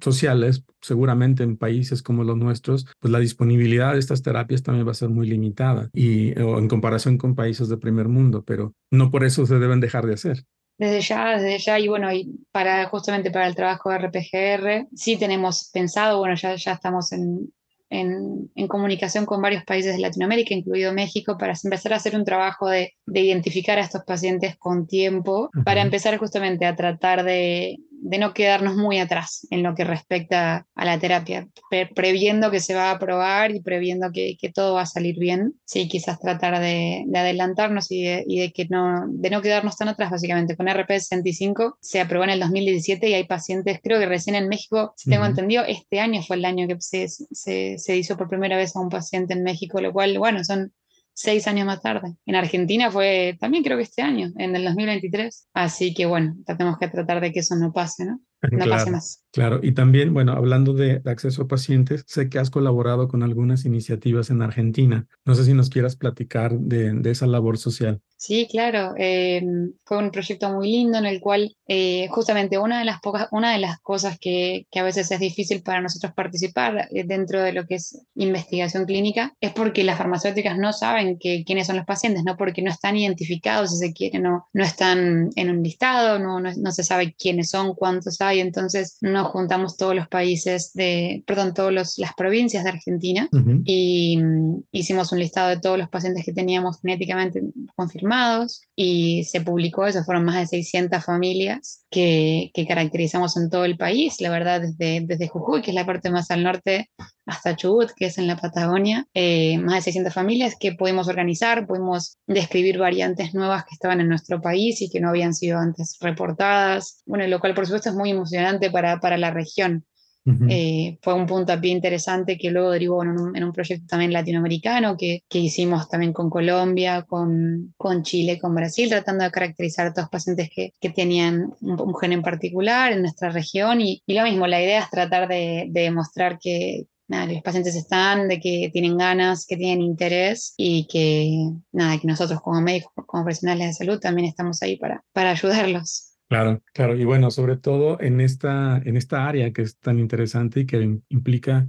sociales, 0.00 0.64
seguramente 0.80 1.42
en 1.42 1.58
países 1.58 2.02
como 2.02 2.24
los 2.24 2.38
nuestros, 2.38 2.86
pues 3.00 3.12
la 3.12 3.18
disponibilidad 3.18 3.92
de 3.92 3.98
estas 3.98 4.22
terapias 4.22 4.62
también 4.62 4.86
va 4.86 4.92
a 4.92 4.94
ser 4.94 5.10
muy 5.10 5.28
limitada 5.28 5.90
y 5.92 6.38
o 6.40 6.58
en 6.58 6.68
comparación 6.68 7.18
con 7.18 7.34
países 7.34 7.68
de 7.68 7.76
primer 7.76 8.08
mundo, 8.08 8.44
pero 8.46 8.74
no 8.90 9.10
por 9.10 9.24
eso 9.24 9.44
se 9.44 9.58
deben 9.58 9.80
dejar 9.80 10.06
de 10.06 10.14
hacer 10.14 10.44
desde 10.78 11.00
ya, 11.00 11.38
desde 11.38 11.58
ya, 11.58 11.78
y 11.78 11.88
bueno, 11.88 12.12
y 12.12 12.30
para 12.52 12.86
justamente 12.86 13.30
para 13.30 13.48
el 13.48 13.56
trabajo 13.56 13.90
de 13.90 13.98
RPGR, 13.98 14.88
sí 14.94 15.16
tenemos 15.16 15.70
pensado, 15.72 16.18
bueno, 16.20 16.36
ya, 16.36 16.54
ya 16.54 16.72
estamos 16.72 17.10
en, 17.12 17.52
en, 17.90 18.50
en, 18.54 18.68
comunicación 18.68 19.26
con 19.26 19.42
varios 19.42 19.64
países 19.64 19.96
de 19.96 20.00
Latinoamérica, 20.00 20.54
incluido 20.54 20.92
México, 20.92 21.36
para 21.36 21.54
empezar 21.62 21.92
a 21.92 21.96
hacer 21.96 22.14
un 22.14 22.24
trabajo 22.24 22.68
de, 22.68 22.94
de 23.06 23.20
identificar 23.20 23.78
a 23.78 23.82
estos 23.82 24.04
pacientes 24.04 24.56
con 24.56 24.86
tiempo, 24.86 25.50
uh 25.52 25.58
-huh. 25.58 25.64
para 25.64 25.82
empezar 25.82 26.16
justamente 26.16 26.64
a 26.64 26.76
tratar 26.76 27.24
de, 27.24 27.78
de 28.00 28.18
no 28.18 28.32
quedarnos 28.32 28.76
muy 28.76 28.98
atrás 28.98 29.46
en 29.50 29.62
lo 29.62 29.74
que 29.74 29.84
respecta 29.84 30.66
a 30.74 30.84
la 30.84 30.98
terapia, 30.98 31.48
pre 31.70 31.86
previendo 31.86 32.50
que 32.50 32.60
se 32.60 32.74
va 32.74 32.90
a 32.90 32.92
aprobar 32.92 33.50
y 33.50 33.60
previendo 33.60 34.10
que, 34.12 34.36
que, 34.40 34.50
todo 34.50 34.74
va 34.74 34.82
a 34.82 34.86
salir 34.86 35.18
bien. 35.18 35.54
Sí, 35.64 35.88
quizás 35.88 36.20
tratar 36.20 36.60
de, 36.60 37.04
de 37.06 37.18
adelantarnos 37.18 37.90
y, 37.90 38.02
de, 38.02 38.24
y 38.26 38.40
de, 38.40 38.52
que 38.52 38.66
no, 38.68 39.06
de 39.08 39.30
no 39.30 39.42
quedarnos 39.42 39.76
tan 39.76 39.88
atrás, 39.88 40.10
básicamente. 40.10 40.56
Con 40.56 40.66
RP65 40.66 41.76
se 41.80 42.00
aprobó 42.00 42.24
en 42.24 42.30
el 42.30 42.40
2017 42.40 43.08
y 43.08 43.14
hay 43.14 43.24
pacientes, 43.24 43.80
creo 43.82 43.98
que 43.98 44.06
recién 44.06 44.36
en 44.36 44.48
México, 44.48 44.94
si 44.96 45.10
tengo 45.10 45.22
uh 45.22 45.26
-huh. 45.26 45.30
entendido, 45.30 45.64
este 45.64 46.00
año 46.00 46.22
fue 46.22 46.36
el 46.36 46.44
año 46.44 46.66
que 46.66 46.76
se, 46.80 47.08
se, 47.08 47.78
se 47.78 47.96
hizo 47.96 48.16
por 48.16 48.28
primera 48.28 48.56
vez 48.56 48.74
a 48.76 48.80
un 48.80 48.88
paciente 48.88 49.34
en 49.34 49.42
México, 49.42 49.80
lo 49.80 49.92
cual, 49.92 50.18
bueno, 50.18 50.44
son 50.44 50.72
seis 51.18 51.48
años 51.48 51.66
más 51.66 51.82
tarde. 51.82 52.14
En 52.26 52.36
Argentina 52.36 52.92
fue 52.92 53.36
también 53.40 53.64
creo 53.64 53.76
que 53.76 53.82
este 53.82 54.02
año, 54.02 54.30
en 54.36 54.54
el 54.54 54.64
2023. 54.64 55.48
Así 55.52 55.92
que 55.92 56.06
bueno, 56.06 56.36
tenemos 56.46 56.78
que 56.78 56.86
tratar 56.86 57.20
de 57.20 57.32
que 57.32 57.40
eso 57.40 57.56
no 57.56 57.72
pase, 57.72 58.04
¿no? 58.04 58.20
No 58.50 58.64
claro, 58.64 58.70
pase 58.70 58.90
más. 58.90 59.24
Claro, 59.32 59.60
y 59.62 59.72
también, 59.72 60.14
bueno, 60.14 60.32
hablando 60.32 60.72
de, 60.72 61.02
acceso 61.04 61.42
a 61.42 61.48
pacientes, 61.48 62.04
sé 62.06 62.28
que 62.28 62.38
has 62.38 62.50
colaborado 62.50 63.08
con 63.08 63.22
algunas 63.22 63.64
iniciativas 63.64 64.30
en 64.30 64.42
Argentina. 64.42 65.06
No 65.24 65.34
sé 65.34 65.44
si 65.44 65.54
nos 65.54 65.70
quieras 65.70 65.96
platicar 65.96 66.58
de, 66.58 66.92
de 66.92 67.10
esa 67.10 67.26
labor 67.26 67.58
social. 67.58 68.00
Sí, 68.18 68.48
claro. 68.50 68.94
Eh, 68.98 69.40
fue 69.84 69.98
un 69.98 70.10
proyecto 70.10 70.50
muy 70.50 70.72
lindo 70.72 70.98
en 70.98 71.06
el 71.06 71.20
cual 71.20 71.56
eh, 71.68 72.08
justamente 72.08 72.58
una 72.58 72.80
de 72.80 72.84
las 72.84 73.00
pocas, 73.00 73.28
una 73.30 73.52
de 73.52 73.60
las 73.60 73.78
cosas 73.78 74.18
que, 74.18 74.66
que, 74.72 74.80
a 74.80 74.82
veces 74.82 75.08
es 75.12 75.20
difícil 75.20 75.62
para 75.62 75.80
nosotros 75.80 76.12
participar 76.14 76.88
eh, 76.90 77.04
dentro 77.06 77.40
de 77.40 77.52
lo 77.52 77.64
que 77.64 77.76
es 77.76 77.96
investigación 78.16 78.86
clínica 78.86 79.36
es 79.40 79.52
porque 79.52 79.84
las 79.84 79.98
farmacéuticas 79.98 80.58
no 80.58 80.72
saben 80.72 81.16
que, 81.16 81.44
quiénes 81.46 81.68
son 81.68 81.76
los 81.76 81.86
pacientes, 81.86 82.24
no 82.24 82.36
porque 82.36 82.60
no 82.60 82.72
están 82.72 82.96
identificados, 82.96 83.70
si 83.70 83.76
se 83.76 83.92
quiere, 83.92 84.18
no, 84.18 84.48
no 84.52 84.64
están 84.64 85.30
en 85.36 85.50
un 85.50 85.62
listado, 85.62 86.18
no, 86.18 86.40
no, 86.40 86.50
no 86.56 86.72
se 86.72 86.82
sabe 86.82 87.14
quiénes 87.16 87.50
son, 87.50 87.74
cuántos 87.74 88.16
hay, 88.28 88.40
entonces 88.40 88.98
nos 89.00 89.28
juntamos 89.28 89.76
todos 89.76 89.94
los 89.94 90.08
países 90.08 90.72
de, 90.74 91.22
perdón, 91.26 91.54
todas 91.54 91.98
las 91.98 92.14
provincias 92.16 92.64
de 92.64 92.70
Argentina 92.70 93.28
uh 93.32 93.36
-huh. 93.36 93.62
y 93.64 94.18
um, 94.22 94.62
hicimos 94.72 95.12
un 95.12 95.18
listado 95.18 95.48
de 95.48 95.60
todos 95.60 95.78
los 95.78 95.88
pacientes 95.88 96.24
que 96.24 96.32
teníamos 96.32 96.80
genéticamente 96.80 97.42
confirmados 97.74 98.62
y 98.76 99.24
se 99.24 99.40
publicó 99.40 99.86
eso, 99.86 100.04
fueron 100.04 100.24
más 100.24 100.36
de 100.36 100.46
600 100.46 101.04
familias 101.04 101.84
que, 101.90 102.50
caracterizamos 102.68 103.36
en 103.36 103.50
todo 103.50 103.64
el 103.64 103.76
país, 103.76 104.20
la 104.20 104.30
verdad, 104.30 104.60
desde, 104.60 105.00
desde 105.06 105.28
Jujuy, 105.28 105.62
que 105.62 105.70
es 105.70 105.74
la 105.74 105.86
parte 105.86 106.10
más 106.10 106.30
al 106.30 106.42
norte, 106.42 106.90
hasta 107.26 107.56
Chubut, 107.56 107.90
que 107.96 108.06
es 108.06 108.18
en 108.18 108.26
la 108.26 108.36
Patagonia, 108.36 109.06
eh, 109.14 109.58
más 109.58 109.76
de 109.76 109.82
600 109.82 110.12
familias 110.12 110.56
que 110.58 110.72
pudimos 110.72 111.08
organizar, 111.08 111.66
pudimos 111.66 112.18
describir 112.26 112.78
variantes 112.78 113.34
nuevas 113.34 113.64
que 113.64 113.74
estaban 113.74 114.00
en 114.00 114.08
nuestro 114.08 114.40
país 114.40 114.80
y 114.82 114.90
que 114.90 115.00
no 115.00 115.10
habían 115.10 115.34
sido 115.34 115.58
antes 115.58 115.96
reportadas, 116.00 117.02
bueno, 117.06 117.26
lo 117.26 117.40
cual 117.40 117.54
por 117.54 117.66
supuesto 117.66 117.90
es 117.90 117.94
muy 117.94 118.10
emocionante 118.10 118.70
para, 118.70 119.00
para 119.00 119.16
la 119.18 119.30
región. 119.30 119.84
Uh 120.28 120.32
-huh. 120.32 120.46
eh, 120.50 120.98
fue 121.00 121.14
un 121.14 121.26
puntapié 121.26 121.70
interesante 121.70 122.36
que 122.36 122.50
luego 122.50 122.70
derivó 122.70 123.02
en 123.02 123.10
un, 123.10 123.36
en 123.36 123.44
un 123.44 123.52
proyecto 123.52 123.86
también 123.86 124.12
latinoamericano 124.12 124.94
que, 124.96 125.22
que, 125.28 125.38
hicimos 125.38 125.88
también 125.88 126.12
con 126.12 126.28
Colombia, 126.28 127.02
con, 127.02 127.72
con, 127.78 128.02
Chile, 128.02 128.38
con 128.38 128.54
Brasil, 128.54 128.90
tratando 128.90 129.24
de 129.24 129.30
caracterizar 129.30 129.86
a 129.86 129.92
todos 129.92 130.04
los 130.04 130.10
pacientes 130.10 130.50
que, 130.54 130.74
que 130.80 130.90
tenían 130.90 131.54
un, 131.62 131.80
un, 131.80 131.94
gen 131.96 132.12
en 132.12 132.22
particular 132.22 132.92
en 132.92 133.00
nuestra 133.00 133.30
región. 133.30 133.80
Y, 133.80 134.02
y, 134.06 134.14
lo 134.14 134.22
mismo, 134.24 134.46
la 134.46 134.62
idea 134.62 134.80
es 134.82 134.90
tratar 134.90 135.28
de, 135.28 135.66
de 135.70 135.80
demostrar 135.80 136.38
que, 136.38 136.86
nada, 137.08 137.26
los 137.26 137.42
pacientes 137.42 137.74
están, 137.74 138.28
de 138.28 138.38
que 138.38 138.70
tienen 138.72 138.98
ganas, 138.98 139.46
que 139.46 139.56
tienen 139.56 139.80
interés 139.82 140.54
y 140.56 140.86
que, 140.86 141.50
nada, 141.72 141.98
que 141.98 142.06
nosotros 142.06 142.40
como 142.42 142.60
médicos, 142.60 142.92
como 143.06 143.24
profesionales 143.24 143.68
de 143.68 143.72
salud 143.72 143.98
también 143.98 144.28
estamos 144.28 144.62
ahí 144.62 144.76
para, 144.76 145.02
para 145.12 145.30
ayudarlos. 145.30 146.07
Claro, 146.28 146.62
claro. 146.74 146.96
Y 146.96 147.04
bueno, 147.04 147.30
sobre 147.30 147.56
todo 147.56 148.00
en 148.00 148.20
esta, 148.20 148.78
en 148.84 148.96
esta 148.96 149.26
área 149.26 149.52
que 149.52 149.62
es 149.62 149.78
tan 149.78 149.98
interesante 149.98 150.60
y 150.60 150.66
que 150.66 151.00
implica 151.08 151.68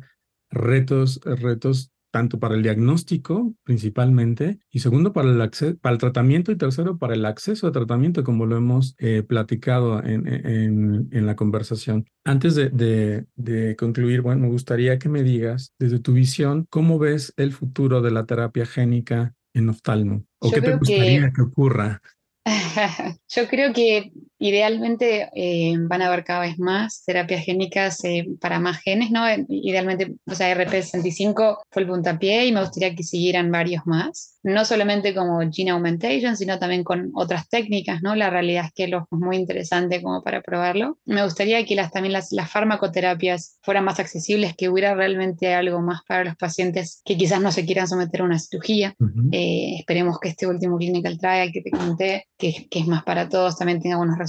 retos, 0.52 1.22
retos 1.24 1.92
tanto 2.12 2.40
para 2.40 2.56
el 2.56 2.64
diagnóstico 2.64 3.54
principalmente, 3.64 4.60
y 4.72 4.80
segundo 4.80 5.14
para 5.14 5.30
el, 5.30 5.42
acceso, 5.42 5.78
para 5.78 5.94
el 5.94 6.00
tratamiento 6.00 6.52
y 6.52 6.58
tercero 6.58 6.98
para 6.98 7.14
el 7.14 7.26
acceso 7.26 7.68
a 7.68 7.72
tratamiento, 7.72 8.24
como 8.24 8.46
lo 8.46 8.58
hemos 8.58 8.96
eh, 8.98 9.24
platicado 9.24 10.04
en, 10.04 10.28
en, 10.28 11.10
en, 11.12 11.26
la 11.26 11.36
conversación. 11.36 12.06
Antes 12.26 12.56
de, 12.56 12.70
de, 12.70 13.26
de, 13.36 13.76
concluir, 13.76 14.22
bueno, 14.22 14.42
me 14.42 14.50
gustaría 14.50 14.98
que 14.98 15.10
me 15.10 15.24
digas 15.24 15.74
desde 15.78 16.00
tu 16.00 16.14
visión, 16.14 16.66
¿cómo 16.70 16.98
ves 16.98 17.34
el 17.38 17.54
futuro 17.54 18.02
de 18.02 18.12
la 18.12 18.26
terapia 18.26 18.66
génica 18.66 19.36
en 19.54 19.70
oftalmo? 19.70 20.26
¿O 20.40 20.50
Yo 20.50 20.56
qué 20.56 20.62
te 20.62 20.76
gustaría 20.78 21.28
que... 21.28 21.34
que 21.34 21.42
ocurra? 21.42 22.02
Yo 23.30 23.48
creo 23.48 23.72
que 23.74 24.12
idealmente 24.40 25.30
eh, 25.36 25.76
van 25.78 26.02
a 26.02 26.08
haber 26.08 26.24
cada 26.24 26.40
vez 26.40 26.58
más 26.58 27.04
terapias 27.06 27.44
génicas 27.44 28.04
eh, 28.06 28.26
para 28.40 28.60
más 28.60 28.80
genes, 28.80 29.12
¿no? 29.12 29.26
Idealmente, 29.50 30.16
o 30.26 30.34
sea, 30.34 30.56
RP65 30.56 31.58
fue 31.70 31.82
el 31.82 31.88
puntapié 31.88 32.46
y 32.48 32.54
me 32.54 32.62
gustaría 32.62 32.96
que 32.96 33.04
siguieran 33.04 33.52
varios 33.52 33.86
más, 33.86 34.38
no 34.42 34.64
solamente 34.64 35.14
como 35.14 35.40
gene 35.52 35.72
augmentation, 35.72 36.38
sino 36.38 36.58
también 36.58 36.86
con 36.86 37.12
otras 37.14 37.50
técnicas, 37.50 38.02
¿no? 38.02 38.16
La 38.16 38.30
realidad 38.30 38.66
es 38.68 38.72
que 38.74 38.88
lo 38.88 39.00
es 39.00 39.20
muy 39.20 39.36
interesante 39.36 40.02
como 40.02 40.24
para 40.24 40.42
probarlo. 40.42 40.98
Me 41.06 41.24
gustaría 41.24 41.66
que 41.66 41.76
las, 41.76 41.92
también 41.92 42.14
las, 42.14 42.32
las 42.32 42.50
farmacoterapias 42.50 43.58
fueran 43.62 43.84
más 43.84 44.00
accesibles, 44.00 44.56
que 44.56 44.70
hubiera 44.70 44.96
realmente 44.96 45.54
algo 45.54 45.82
más 45.82 46.00
para 46.08 46.24
los 46.24 46.38
pacientes 46.38 47.02
que 47.04 47.18
quizás 47.18 47.42
no 47.42 47.52
se 47.52 47.66
quieran 47.66 47.90
someter 47.90 48.22
a 48.22 48.24
una 48.24 48.40
cirugía. 48.40 48.96
Uh 49.00 49.06
-huh. 49.06 49.30
eh, 49.34 49.76
esperemos 49.80 50.18
que 50.20 50.30
este 50.30 50.48
último 50.48 50.78
clinical 50.78 51.18
trial 51.20 51.52
que 51.52 51.62
te 51.62 51.72
conté, 51.72 52.28
que, 52.38 52.68
que 52.70 52.80
es 52.80 52.88
más 52.88 53.04
para 53.04 53.28
todos, 53.28 53.58
también 53.58 53.82
tenga 53.82 53.98
buenos 53.98 54.18
resultados. 54.18 54.29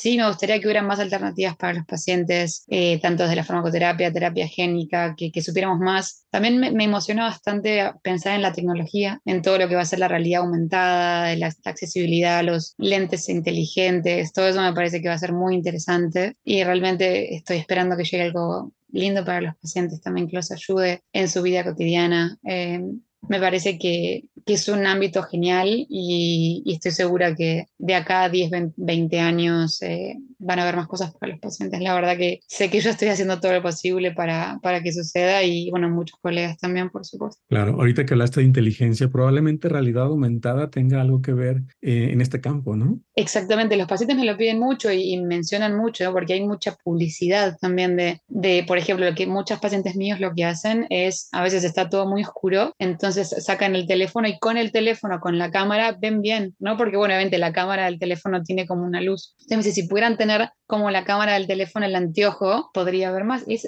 Sí, 0.00 0.16
me 0.16 0.26
gustaría 0.26 0.58
que 0.58 0.66
hubieran 0.66 0.86
más 0.86 0.98
alternativas 0.98 1.56
para 1.58 1.74
los 1.74 1.84
pacientes, 1.84 2.64
eh, 2.68 2.98
tanto 3.02 3.24
desde 3.24 3.36
la 3.36 3.44
farmacoterapia, 3.44 4.10
terapia 4.10 4.48
génica, 4.48 5.14
que, 5.14 5.30
que 5.30 5.42
supiéramos 5.42 5.78
más. 5.78 6.24
También 6.30 6.58
me, 6.58 6.70
me, 6.70 6.84
emocionó 6.84 7.24
bastante 7.24 7.92
pensar 8.02 8.34
en 8.34 8.40
la 8.40 8.54
tecnología, 8.54 9.20
en 9.26 9.42
todo 9.42 9.58
lo 9.58 9.68
que 9.68 9.74
va 9.74 9.82
a 9.82 9.84
ser 9.84 9.98
la 9.98 10.08
realidad 10.08 10.40
aumentada, 10.40 11.36
la, 11.36 11.48
la, 11.48 11.70
accesibilidad 11.70 12.42
los 12.42 12.72
lentes 12.78 13.28
inteligentes, 13.28 14.32
todo 14.32 14.48
eso 14.48 14.62
me 14.62 14.72
parece 14.72 15.02
que 15.02 15.08
va 15.08 15.14
a 15.16 15.18
ser 15.18 15.34
muy 15.34 15.54
interesante 15.54 16.34
y 16.44 16.64
realmente 16.64 17.34
estoy 17.34 17.58
esperando 17.58 17.94
que 17.94 18.04
llegue 18.04 18.22
algo 18.22 18.72
lindo 18.88 19.22
para 19.22 19.42
los 19.42 19.56
pacientes 19.56 20.00
también, 20.00 20.28
que 20.28 20.36
los 20.36 20.50
ayude 20.50 21.02
en 21.12 21.28
su 21.28 21.42
vida 21.42 21.62
cotidiana. 21.62 22.38
Eh, 22.44 22.80
me 23.28 23.38
parece 23.38 23.78
que, 23.78 24.24
es 24.52 24.68
un 24.68 24.86
ámbito 24.86 25.22
genial 25.22 25.86
y, 25.88 26.62
estoy 26.66 26.92
segura 26.92 27.34
que 27.34 27.66
de 27.78 27.94
acá 27.94 28.24
a 28.24 28.28
10, 28.28 28.50
20 28.76 29.20
años 29.20 29.82
eh, 29.82 30.16
van 30.40 30.58
a 30.58 30.62
haber 30.62 30.76
más 30.76 30.88
cosas 30.88 31.14
para 31.14 31.32
los 31.32 31.40
pacientes. 31.40 31.80
La 31.80 31.94
verdad 31.94 32.16
que 32.16 32.40
sé 32.46 32.70
que 32.70 32.80
yo 32.80 32.90
estoy 32.90 33.08
haciendo 33.08 33.40
todo 33.40 33.52
lo 33.52 33.62
posible 33.62 34.12
para, 34.12 34.58
para 34.62 34.82
que 34.82 34.92
suceda 34.92 35.42
y 35.42 35.70
bueno, 35.70 35.88
muchos 35.88 36.18
colegas 36.20 36.58
también, 36.58 36.90
por 36.90 37.04
supuesto. 37.04 37.40
Claro, 37.48 37.74
ahorita 37.74 38.04
que 38.04 38.14
hablaste 38.14 38.40
de 38.40 38.46
inteligencia, 38.46 39.08
probablemente 39.08 39.68
realidad 39.68 40.04
aumentada 40.04 40.70
tenga 40.70 41.00
algo 41.00 41.22
que 41.22 41.32
ver 41.32 41.62
eh, 41.82 42.08
en 42.12 42.20
este 42.20 42.40
campo, 42.40 42.76
¿no? 42.76 43.00
Exactamente, 43.14 43.76
los 43.76 43.86
pacientes 43.86 44.16
me 44.16 44.24
lo 44.24 44.36
piden 44.36 44.58
mucho 44.58 44.90
y, 44.90 45.20
mencionan 45.20 45.76
mucho, 45.76 46.10
porque 46.12 46.32
hay 46.32 46.44
mucha 46.44 46.74
publicidad 46.76 47.58
también 47.60 47.96
de, 47.96 48.22
de, 48.28 48.64
por 48.66 48.78
ejemplo, 48.78 49.04
lo 49.04 49.14
que 49.14 49.26
muchos 49.26 49.60
pacientes 49.60 49.94
míos 49.94 50.18
lo 50.18 50.34
que 50.34 50.44
hacen 50.44 50.86
es, 50.88 51.28
a 51.32 51.42
veces 51.42 51.62
está 51.64 51.90
todo 51.90 52.06
muy 52.06 52.22
oscuro, 52.22 52.74
entonces 52.78 53.34
sacan 53.44 53.76
el 53.76 53.86
teléfono 53.86 54.26
y 54.26 54.38
con 54.38 54.56
el 54.56 54.72
teléfono, 54.72 55.20
con 55.20 55.38
la 55.38 55.50
cámara, 55.50 55.96
ven 56.00 56.22
bien, 56.22 56.54
¿no? 56.58 56.76
Porque 56.76 56.96
bueno, 56.96 57.12
obviamente 57.14 57.38
la 57.38 57.52
cámara 57.52 57.84
del 57.84 57.98
teléfono 57.98 58.42
tiene 58.42 58.66
como 58.66 58.84
una 58.84 59.00
luz. 59.00 59.34
Entonces, 59.48 59.74
si 59.74 59.86
pudieran 59.86 60.16
tener 60.16 60.29
como 60.66 60.90
la 60.90 61.04
cámara 61.04 61.34
del 61.34 61.46
teléfono 61.46 61.86
el 61.86 61.96
anteojo, 61.96 62.70
podría 62.72 63.10
ver 63.10 63.24
más. 63.24 63.44
Y, 63.46 63.60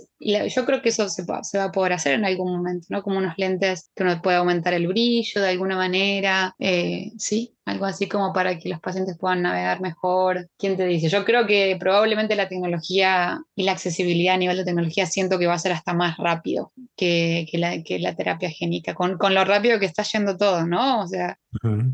yo 0.48 0.64
creo 0.64 0.82
que 0.82 0.90
eso 0.90 1.08
se, 1.08 1.24
se, 1.42 1.58
va 1.58 1.64
a 1.64 1.72
poder 1.72 1.92
hacer 1.92 2.14
en 2.14 2.24
algún 2.24 2.52
momento, 2.52 2.86
¿no? 2.90 3.02
Como 3.02 3.18
unos 3.18 3.34
lentes 3.36 3.90
que 3.94 4.02
uno 4.02 4.20
puede 4.22 4.36
aumentar 4.36 4.74
el 4.74 4.86
brillo 4.86 5.40
de 5.40 5.48
alguna 5.48 5.76
manera. 5.76 6.54
Eh, 6.58 7.12
sí, 7.18 7.56
algo 7.64 7.84
así 7.84 8.08
como 8.08 8.32
para 8.32 8.58
que 8.58 8.68
los 8.68 8.80
pacientes 8.80 9.16
puedan 9.18 9.42
navegar 9.42 9.80
mejor. 9.80 10.48
¿Quién 10.58 10.76
te 10.76 10.84
dice? 10.86 11.08
Yo 11.08 11.24
creo 11.24 11.46
que 11.46 11.76
probablemente 11.78 12.34
la 12.34 12.48
tecnología 12.48 13.40
y 13.54 13.62
la 13.64 13.72
accesibilidad 13.72 14.34
a 14.34 14.38
nivel 14.38 14.56
de 14.56 14.64
tecnología 14.64 15.06
siento 15.06 15.38
que 15.38 15.46
va 15.46 15.54
a 15.54 15.58
ser 15.58 15.72
hasta 15.72 15.94
más 15.94 16.16
rápido 16.16 16.72
que, 16.96 17.46
que, 17.50 17.58
la, 17.58 17.82
que 17.82 17.98
la, 17.98 18.16
terapia 18.16 18.50
génica, 18.50 18.94
con, 18.94 19.16
con, 19.16 19.34
lo 19.34 19.44
rápido 19.44 19.78
que 19.78 19.86
está 19.86 20.02
yendo 20.02 20.36
todo, 20.36 20.66
¿no? 20.66 21.02
O 21.02 21.06
sea, 21.06 21.38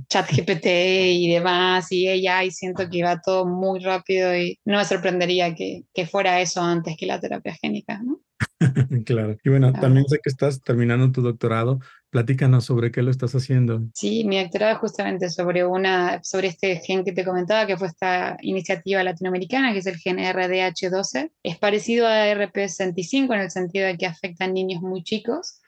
chat 0.09 0.31
GPT 0.31 0.67
y 0.67 1.33
demás 1.33 1.93
y 1.93 2.09
ella, 2.09 2.45
y 2.45 2.51
siento 2.51 2.89
que 2.89 3.03
va 3.03 3.21
todo 3.21 3.47
muy 3.47 3.81
rápido 3.81 4.37
y 4.37 4.59
no 4.65 4.79
me 4.79 4.85
sorprendería 4.85 5.55
que, 5.55 5.85
que 5.93 6.07
fuera 6.07 6.41
eso 6.41 6.63
antes 6.63 6.97
que 6.97 7.07
la 7.07 7.21
terapia 7.21 7.55
génica, 7.61 8.01
¿no? 8.03 8.21
claro. 9.05 9.37
Y 9.45 9.49
bueno, 9.49 9.73
también 9.73 10.07
sé 10.09 10.19
que 10.23 10.31
estás 10.31 10.63
terminando 10.63 11.11
tu 11.13 11.23
doctorado. 11.23 11.81
Platícanos 12.11 12.65
sobre 12.65 12.91
qué 12.91 13.03
lo 13.03 13.11
estás 13.11 13.35
haciendo. 13.35 13.83
Sí, 13.95 14.25
mi 14.25 14.41
doctorado 14.41 14.73
es 14.73 14.79
justamente 14.79 15.31
sobre, 15.31 15.65
una, 15.67 16.23
sobre 16.23 16.49
este 16.49 16.77
gen 16.77 17.05
que 17.05 17.13
te 17.13 17.25
comentaba, 17.25 17.67
que 17.67 17.77
fue 17.77 17.89
esta 17.89 18.37
iniciativa 18.41 19.03
latinoamericana, 19.03 19.73
que 19.73 19.81
es 19.81 19.87
el 19.87 19.97
gen 19.97 20.19
RDH12. 20.19 21.31
Es 21.43 21.59
parecido 21.59 22.07
a 22.07 22.27
RP65 22.33 23.35
en 23.35 23.41
el 23.41 23.51
sentido 23.51 23.87
de 23.87 23.97
que 23.97 24.07
afecta 24.07 24.45
a 24.45 24.49
niños 24.49 24.81
muy 24.81 25.03
chicos 25.03 25.61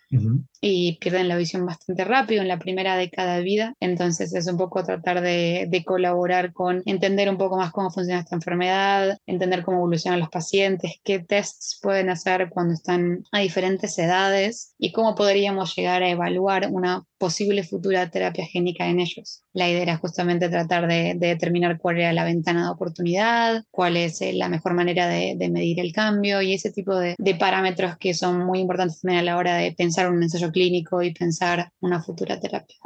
y 0.61 0.99
pierden 0.99 1.29
la 1.29 1.37
visión 1.37 1.65
bastante 1.65 2.05
rápido 2.05 2.43
en 2.43 2.49
la 2.49 2.59
primera 2.59 2.97
década 2.97 3.37
de 3.37 3.43
vida. 3.43 3.75
Entonces 3.81 4.35
es 4.35 4.47
un 4.47 4.59
poco 4.59 4.85
tratar 4.85 5.21
de, 5.21 5.69
colaborar 5.87 6.53
con 6.53 6.83
entender 6.85 7.31
un 7.31 7.39
poco 7.39 7.57
más 7.57 7.73
cómo 7.73 7.91
funciona 7.91 8.21
esta 8.21 8.37
enfermedad, 8.37 9.19
entender 9.27 9.63
cómo 9.63 9.79
evolucionan 9.79 10.21
los 10.21 10.29
pacientes, 10.29 11.01
qué 11.03 11.19
tests 11.19 11.79
pueden 11.83 12.11
hacer 12.11 12.51
cuando 12.51 12.75
están 12.75 13.25
a 13.33 13.41
diferentes 13.41 13.99
edades 13.99 14.75
y 14.79 14.93
cómo 14.93 15.15
podríamos 15.15 15.75
llegar 15.75 16.03
a 16.03 16.11
evaluar 16.11 16.69
una 16.71 17.05
posible 17.19 17.65
futura 17.65 18.11
terapia 18.11 18.47
génica 18.47 18.89
en 18.89 19.01
ellos. 19.01 19.43
La 19.53 19.69
idea 19.69 19.83
era 19.83 19.97
justamente 19.97 20.49
tratar 20.49 20.87
de, 20.87 21.15
determinar 21.17 21.79
cuál 21.79 21.99
era 21.99 22.13
la 22.13 22.25
ventana 22.25 22.65
de 22.65 22.71
oportunidad, 22.71 23.65
cuál 23.71 23.97
es 23.97 24.21
eh, 24.23 24.33
la 24.33 24.49
mejor 24.49 24.75
manera 24.75 25.07
de, 25.07 25.37
medir 25.51 25.81
el 25.81 25.93
cambio 25.93 26.41
y 26.43 26.55
ese 26.55 26.71
tipo 26.71 26.95
de, 26.95 27.17
de 27.19 27.35
parámetros 27.35 27.97
que 27.99 28.15
son 28.15 28.47
muy 28.47 28.61
importantes 28.61 29.01
también 29.01 29.21
a 29.21 29.25
la 29.25 29.37
hora 29.37 29.57
de 29.57 29.73
pensar 29.73 30.11
un 30.11 30.23
ensayo 30.23 30.50
clínico 30.51 31.03
y 31.03 31.13
pensar 31.13 31.73
una 31.81 32.03
futura 32.03 32.39
terapia. 32.41 32.77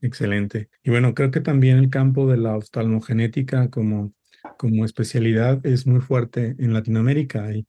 Excelente. 0.00 0.68
Y 0.82 0.90
bueno, 0.90 1.14
creo 1.14 1.30
que 1.30 1.40
también 1.40 1.78
el 1.78 1.88
campo 1.88 2.26
de 2.26 2.36
la 2.36 2.56
oftalmogenética 2.56 3.70
como, 3.70 4.12
como 4.58 4.84
especialidad 4.84 5.64
es 5.64 5.86
muy 5.86 6.00
fuerte 6.00 6.56
en 6.58 6.74
Latinoamérica. 6.74 7.44
Hay 7.44 7.66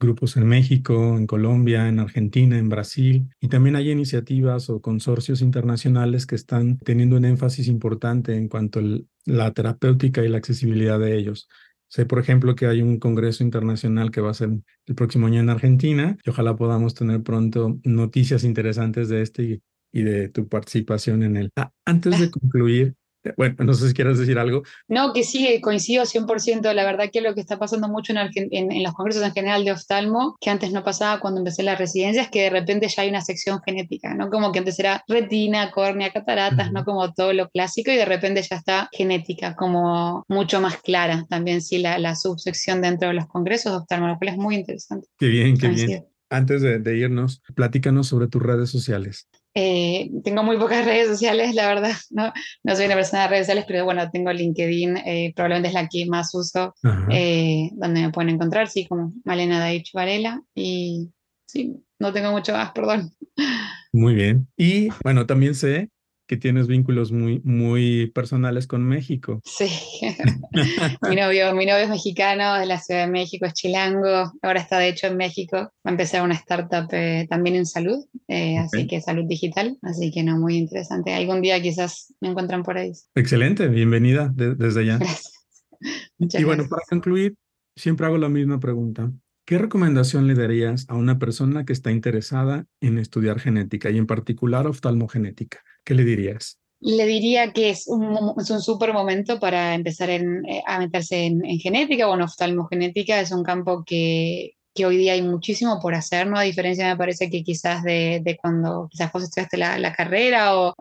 grupos 0.00 0.36
en 0.36 0.46
México, 0.46 1.16
en 1.16 1.26
Colombia, 1.26 1.88
en 1.88 1.98
Argentina, 1.98 2.58
en 2.58 2.70
Brasil, 2.70 3.28
y 3.38 3.48
también 3.48 3.76
hay 3.76 3.90
iniciativas 3.90 4.70
o 4.70 4.80
consorcios 4.80 5.42
internacionales 5.42 6.26
que 6.26 6.34
están 6.34 6.78
teniendo 6.78 7.16
un 7.16 7.26
énfasis 7.26 7.68
importante 7.68 8.34
en 8.34 8.48
cuanto 8.48 8.80
a 8.80 8.82
la 9.26 9.52
terapéutica 9.52 10.24
y 10.24 10.28
la 10.28 10.38
accesibilidad 10.38 10.98
de 10.98 11.18
ellos. 11.18 11.48
Sé, 11.90 12.06
por 12.06 12.20
ejemplo, 12.20 12.54
que 12.54 12.66
hay 12.66 12.82
un 12.82 13.00
congreso 13.00 13.42
internacional 13.42 14.12
que 14.12 14.20
va 14.20 14.30
a 14.30 14.34
ser 14.34 14.50
el 14.86 14.94
próximo 14.94 15.26
año 15.26 15.40
en 15.40 15.50
Argentina 15.50 16.16
y 16.24 16.30
ojalá 16.30 16.54
podamos 16.54 16.94
tener 16.94 17.20
pronto 17.24 17.80
noticias 17.82 18.44
interesantes 18.44 19.08
de 19.08 19.22
este 19.22 19.60
y, 19.92 20.02
de 20.02 20.28
tu 20.28 20.48
participación 20.48 21.24
en 21.24 21.36
él. 21.36 21.50
Ah, 21.56 21.72
antes 21.84 22.20
de 22.20 22.30
concluir, 22.30 22.94
bueno, 23.36 23.56
no 23.64 23.74
sé 23.74 23.88
si 23.88 23.94
quieres 23.94 24.18
decir 24.18 24.38
algo. 24.38 24.62
No, 24.88 25.12
que 25.12 25.24
sí, 25.24 25.60
coincido 25.60 26.04
100%. 26.04 26.72
La 26.72 26.84
verdad 26.84 27.10
que 27.12 27.20
lo 27.20 27.34
que 27.34 27.40
está 27.40 27.58
pasando 27.58 27.88
mucho 27.88 28.12
en, 28.12 28.48
en, 28.50 28.82
los 28.82 28.94
congresos 28.94 29.22
en 29.22 29.32
general 29.32 29.64
de 29.64 29.72
oftalmo, 29.72 30.36
que 30.40 30.50
antes 30.50 30.72
no 30.72 30.82
pasaba 30.82 31.20
cuando 31.20 31.40
empecé 31.40 31.62
la 31.62 31.76
residencia, 31.76 32.22
es 32.22 32.30
que 32.30 32.42
de 32.42 32.50
repente 32.50 32.88
ya 32.88 33.02
hay 33.02 33.10
una 33.10 33.20
sección 33.20 33.60
genética, 33.64 34.14
¿no? 34.14 34.30
Como 34.30 34.52
que 34.52 34.60
antes 34.60 34.78
era 34.78 35.04
retina, 35.06 35.70
córnea, 35.70 36.10
cataratas, 36.10 36.72
¿no? 36.72 36.84
Como 36.84 37.12
todo 37.12 37.32
lo 37.32 37.48
clásico 37.50 37.90
y 37.90 37.96
de 37.96 38.04
repente 38.04 38.42
ya 38.42 38.56
está 38.56 38.88
genética, 38.92 39.54
como 39.54 40.24
mucho 40.28 40.60
más 40.60 40.78
clara 40.78 41.26
también, 41.28 41.60
sí, 41.60 41.78
la, 41.78 41.98
la 41.98 42.14
subsección 42.14 42.80
dentro 42.80 43.08
de 43.08 43.14
los 43.14 43.26
congresos 43.26 43.72
de 43.72 43.78
oftalmo, 43.78 44.08
lo 44.08 44.18
cual 44.18 44.30
es 44.30 44.36
muy 44.36 44.54
interesante. 44.54 45.06
Qué 45.18 45.26
bien, 45.26 45.56
qué 45.56 45.68
bien. 45.68 46.06
Antes 46.30 46.62
de, 46.62 46.78
de 46.78 46.96
irnos, 46.96 47.42
platícanos 47.54 48.06
sobre 48.06 48.28
tus 48.28 48.40
redes 48.40 48.70
sociales. 48.70 49.28
Eh, 49.54 50.10
tengo 50.22 50.42
muy 50.42 50.56
pocas 50.58 50.84
redes 50.86 51.08
sociales, 51.08 51.54
la 51.54 51.66
verdad, 51.66 51.94
no, 52.10 52.32
no 52.62 52.76
soy 52.76 52.86
una 52.86 52.94
persona 52.94 53.22
de 53.22 53.28
redes 53.28 53.46
sociales, 53.46 53.64
pero 53.66 53.84
bueno, 53.84 54.08
tengo 54.10 54.32
LinkedIn, 54.32 54.96
eh, 54.98 55.32
probablemente 55.34 55.68
es 55.68 55.74
la 55.74 55.88
que 55.88 56.06
más 56.06 56.34
uso, 56.34 56.74
eh, 57.10 57.70
donde 57.72 58.02
me 58.02 58.10
pueden 58.10 58.30
encontrar, 58.30 58.68
sí, 58.68 58.86
como 58.86 59.12
Malena 59.24 59.58
Daich 59.58 59.92
Varela, 59.92 60.40
y 60.54 61.10
sí, 61.46 61.82
no 61.98 62.12
tengo 62.12 62.30
mucho 62.30 62.52
más, 62.52 62.72
perdón. 62.72 63.10
Muy 63.92 64.14
bien. 64.14 64.46
Y 64.56 64.88
bueno, 65.02 65.26
también 65.26 65.54
sé 65.54 65.90
que 66.30 66.36
tienes 66.36 66.68
vínculos 66.68 67.10
muy, 67.10 67.40
muy 67.42 68.06
personales 68.14 68.68
con 68.68 68.84
México. 68.84 69.40
Sí, 69.44 69.68
mi, 71.08 71.16
novio, 71.16 71.52
mi 71.56 71.66
novio 71.66 71.82
es 71.82 71.88
mexicano, 71.88 72.54
de 72.54 72.66
la 72.66 72.78
Ciudad 72.78 73.06
de 73.06 73.10
México, 73.10 73.46
es 73.46 73.54
chilango, 73.54 74.32
ahora 74.40 74.60
está 74.60 74.78
de 74.78 74.90
hecho 74.90 75.08
en 75.08 75.16
México, 75.16 75.56
va 75.56 75.72
a 75.86 75.90
empezar 75.90 76.22
una 76.22 76.36
startup 76.36 76.86
eh, 76.92 77.26
también 77.28 77.56
en 77.56 77.66
salud, 77.66 77.98
eh, 78.28 78.58
así 78.58 78.86
que 78.86 79.00
salud 79.00 79.24
digital, 79.26 79.76
así 79.82 80.12
que 80.12 80.22
no, 80.22 80.38
muy 80.38 80.56
interesante. 80.56 81.12
Algún 81.12 81.42
día 81.42 81.60
quizás 81.60 82.14
me 82.20 82.28
encuentran 82.28 82.62
por 82.62 82.78
ahí. 82.78 82.92
Excelente, 83.16 83.66
bienvenida 83.66 84.32
desde 84.32 84.82
allá. 84.82 84.98
Gracias. 84.98 85.32
y 86.20 86.44
bueno, 86.44 86.68
para 86.70 86.82
concluir, 86.88 87.34
siempre 87.74 88.06
hago 88.06 88.18
la 88.18 88.28
misma 88.28 88.60
pregunta. 88.60 89.10
¿Qué 89.46 89.58
recomendación 89.58 90.28
le 90.28 90.34
darías 90.34 90.86
a 90.88 90.94
una 90.94 91.18
persona 91.18 91.64
que 91.64 91.72
está 91.72 91.90
interesada 91.90 92.66
en 92.80 92.98
estudiar 92.98 93.40
genética 93.40 93.90
y 93.90 93.98
en 93.98 94.06
particular 94.06 94.68
oftalmogenética? 94.68 95.64
¿Qué 95.84 95.94
le 95.94 96.04
dirías? 96.04 96.58
Le 96.80 97.04
diría 97.06 97.52
que 97.52 97.70
es 97.70 97.86
un, 97.88 98.34
es 98.38 98.64
súper 98.64 98.92
momento 98.92 99.38
para 99.38 99.74
empezar 99.74 100.08
eh, 100.08 100.22
a 100.66 100.78
meterse 100.78 101.26
en, 101.26 101.44
en, 101.44 101.58
genética 101.58 102.08
o 102.08 102.14
en 102.14 102.22
oftalmogenética. 102.22 103.20
Es 103.20 103.32
un 103.32 103.42
campo 103.42 103.84
que, 103.84 104.54
hoy 104.82 104.96
día 104.96 105.12
hay 105.12 105.20
muchísimo 105.20 105.78
por 105.78 105.94
hacer, 105.94 106.26
¿no? 106.26 106.38
A 106.38 106.42
diferencia 106.42 106.88
me 106.88 106.96
parece 106.96 107.28
que 107.28 107.42
quizás 107.42 107.82
de, 107.82 108.38
cuando 108.40 108.88
quizás 108.90 109.12
vos 109.12 109.24
estudiaste 109.24 109.58
la, 109.58 109.92
carrera 109.92 110.56
o, 110.58 110.74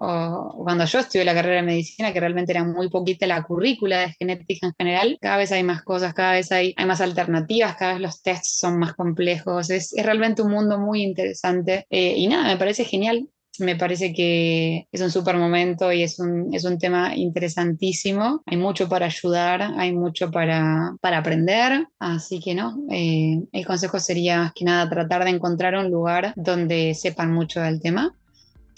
cuando 0.63 0.85
yo 0.85 0.99
estudié 0.99 1.25
la 1.25 1.33
carrera 1.33 1.57
de 1.57 1.63
medicina, 1.63 2.13
que 2.13 2.19
realmente 2.19 2.51
era 2.51 2.63
muy 2.63 2.89
poquita 2.89 3.27
la 3.27 3.43
currícula 3.43 3.99
de 3.99 4.15
genética 4.17 4.67
en 4.67 4.73
general, 4.77 5.17
cada 5.19 5.37
vez 5.37 5.51
hay 5.51 5.63
más 5.63 5.83
cosas, 5.83 6.13
cada 6.13 6.33
vez 6.33 6.51
hay, 6.51 6.73
más 6.85 7.01
alternativas, 7.01 7.75
cada 7.75 7.93
vez 7.93 8.01
los 8.01 8.21
tests 8.21 8.57
son 8.59 8.79
más 8.79 8.93
complejos, 8.93 9.69
es, 9.69 9.93
es 9.93 10.05
realmente 10.05 10.41
un 10.41 10.51
mundo 10.51 10.79
muy 10.79 11.03
interesante 11.03 11.85
eh, 11.89 12.13
y 12.15 12.27
nada, 12.27 12.47
me 12.47 12.57
parece 12.57 12.85
genial 12.85 13.27
me 13.59 13.75
parece 13.75 14.13
que 14.13 14.87
es 14.91 15.01
un 15.01 15.11
súper 15.11 15.37
momento 15.37 15.91
y 15.91 16.03
es 16.03 16.19
un, 16.19 16.53
es 16.53 16.63
un 16.65 16.77
tema 16.77 17.15
interesantísimo. 17.15 18.41
Hay 18.45 18.57
mucho 18.57 18.89
para 18.89 19.07
ayudar, 19.07 19.61
hay 19.77 19.93
mucho 19.93 20.31
para, 20.31 20.95
para 21.01 21.19
aprender, 21.19 21.87
así 21.99 22.39
que 22.39 22.55
no, 22.55 22.77
eh, 22.91 23.39
el 23.51 23.65
consejo 23.65 23.99
sería 23.99 24.39
más 24.39 24.53
que 24.53 24.65
nada 24.65 24.89
tratar 24.89 25.23
de 25.23 25.31
encontrar 25.31 25.75
un 25.75 25.91
lugar 25.91 26.33
donde 26.35 26.93
sepan 26.93 27.31
mucho 27.33 27.61
del 27.61 27.81
tema 27.81 28.13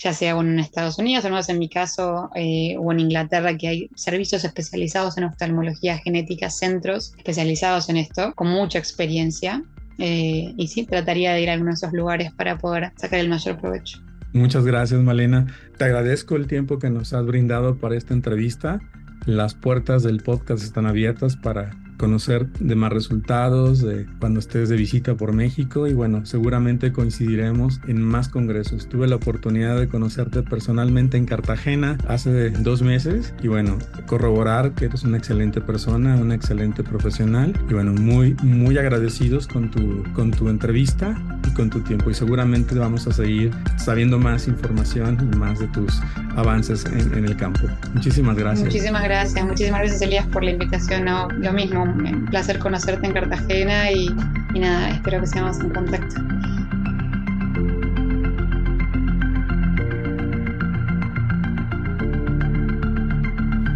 ya 0.02 0.14
sea 0.14 0.32
en 0.32 0.60
Estados 0.60 0.98
Unidos, 0.98 1.26
al 1.26 1.32
menos 1.32 1.50
en 1.50 1.60
mi 1.60 1.70
caso, 1.70 2.30
eh, 2.36 2.76
o 2.80 2.92
en 2.92 3.02
Inglaterra, 3.02 3.56
que 3.58 3.68
hay 3.68 3.90
servicios 3.96 4.44
especializados 4.44 5.18
en 5.18 5.26
oftalmología 5.26 5.98
genética, 6.00 6.50
centros 6.50 7.14
especializados 7.18 7.88
en 7.90 7.98
esto, 7.98 8.34
con 8.34 8.48
mucha 8.48 8.80
experiencia. 8.80 9.64
Eh, 10.00 10.54
y 10.58 10.68
sí, 10.68 10.86
trataría 10.86 11.34
de 11.34 11.42
ir 11.42 11.50
a 11.50 11.54
algunos 11.54 11.80
de 11.80 11.86
esos 11.86 11.94
lugares 11.94 12.32
para 12.34 12.58
poder 12.58 12.92
sacar 12.98 13.20
el 13.20 13.30
mayor 13.30 13.60
provecho. 13.60 14.00
Muchas 14.34 14.66
gracias, 14.66 15.02
Malena. 15.02 15.48
Te 15.78 15.86
agradezco 15.86 16.36
el 16.36 16.48
tiempo 16.48 16.80
que 16.80 16.90
nos 16.90 17.14
has 17.14 17.26
brindado 17.26 17.78
para 17.78 17.96
esta 17.96 18.14
entrevista. 18.14 18.80
Las 19.26 19.56
puertas 19.56 20.04
del 20.04 20.22
podcast 20.22 20.64
están 20.64 20.86
abiertas 20.86 21.36
para 21.36 21.72
conocer 22.02 22.48
de 22.60 22.76
más 22.76 22.92
resultados, 22.92 23.80
de 23.80 24.08
cuando 24.20 24.40
estés 24.40 24.70
de 24.70 24.76
visita 24.76 25.14
por 25.14 25.34
México 25.34 25.86
y 25.86 25.94
bueno, 25.94 26.26
seguramente 26.26 26.92
coincidiremos 26.92 27.80
en 27.88 28.02
más 28.02 28.28
congresos. 28.28 28.90
Tuve 28.90 29.08
la 29.08 29.18
oportunidad 29.18 29.80
de 29.80 29.88
conocerte 29.88 30.42
personalmente 30.42 31.18
en 31.18 31.28
Cartagena 31.28 32.00
hace 32.08 32.50
dos 32.50 32.82
meses 32.82 33.36
y 33.44 33.50
bueno, 33.50 33.78
corroborar 34.08 34.72
que 34.72 34.86
eres 34.86 35.04
una 35.04 35.18
excelente 35.18 35.62
persona, 35.62 36.16
una 36.16 36.34
excelente 36.34 36.84
profesional 36.84 37.54
y 37.70 37.74
bueno, 37.76 37.94
muy, 37.94 38.36
muy 38.42 38.80
agradecidos 38.80 39.46
con 39.46 39.70
tu, 39.70 40.04
con 40.14 40.32
tu 40.32 40.50
entrevista 40.50 41.16
y 41.48 41.54
con 41.54 41.70
tu 41.70 41.82
tiempo 41.82 42.10
y 42.10 42.16
seguramente 42.16 42.74
vamos 42.74 43.06
a 43.06 43.14
seguir 43.14 43.52
sabiendo 43.78 44.18
más 44.18 44.48
información 44.48 45.30
y 45.32 45.38
más 45.38 45.60
de 45.60 45.68
tus 45.68 46.02
avances 46.36 46.84
en, 46.86 47.16
en 47.16 47.26
el 47.26 47.38
campo. 47.38 47.68
Muchísimas 47.94 48.36
gracias. 48.36 48.66
Muchísimas 48.66 49.04
gracias, 49.04 49.46
muchísimas 49.46 49.82
gracias 49.82 50.02
Elías 50.02 50.26
por 50.26 50.44
la 50.44 50.50
invitación. 50.50 51.06
No, 51.06 51.30
lo 51.30 51.54
mismo, 51.54 51.91
un 51.92 52.26
placer 52.26 52.60
conocerte 52.60 53.06
en 53.08 53.14
Cartagena 53.14 53.92
y, 53.92 54.08
y 54.54 54.60
nada, 54.60 54.90
espero 54.90 55.22
que 55.22 55.28
seamos 55.28 55.60
en 55.60 55.70
contacto. 55.70 56.22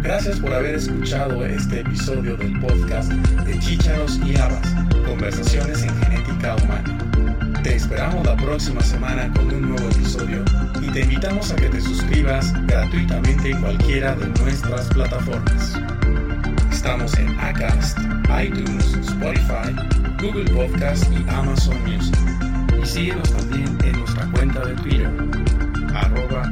Gracias 0.02 0.38
por 0.38 0.54
haber 0.54 0.76
escuchado 0.76 1.44
este 1.44 1.80
episodio 1.80 2.36
del 2.36 2.58
podcast 2.60 3.10
de 3.10 3.58
Chícharos 3.58 4.18
y 4.24 4.36
Habas, 4.36 4.74
Conversaciones 5.04 5.82
en 5.82 5.94
Genética 5.96 6.56
Humana. 6.56 7.62
Te 7.62 7.74
esperamos 7.74 8.24
la 8.24 8.36
próxima 8.36 8.80
semana 8.82 9.32
con 9.34 9.52
un 9.52 9.70
nuevo 9.70 9.88
episodio 9.90 10.44
y 10.80 10.86
te 10.92 11.00
invitamos 11.00 11.50
a 11.50 11.56
que 11.56 11.68
te 11.68 11.80
suscribas 11.80 12.52
gratuitamente 12.66 13.50
en 13.50 13.60
cualquiera 13.60 14.14
de 14.14 14.28
nuestras 14.40 14.86
plataformas. 14.88 15.76
Estamos 16.86 17.18
en 17.18 17.36
Acast, 17.40 17.98
iTunes, 18.40 18.94
Spotify, 19.08 19.74
Google 20.22 20.48
Podcast 20.54 21.10
y 21.10 21.28
Amazon 21.28 21.76
Music. 21.82 22.14
Y 22.80 22.86
síguenos 22.86 23.28
también 23.32 23.76
en 23.82 23.98
nuestra 23.98 24.24
cuenta 24.30 24.64
de 24.64 24.74
Twitter, 24.76 25.10
arroba 25.96 26.48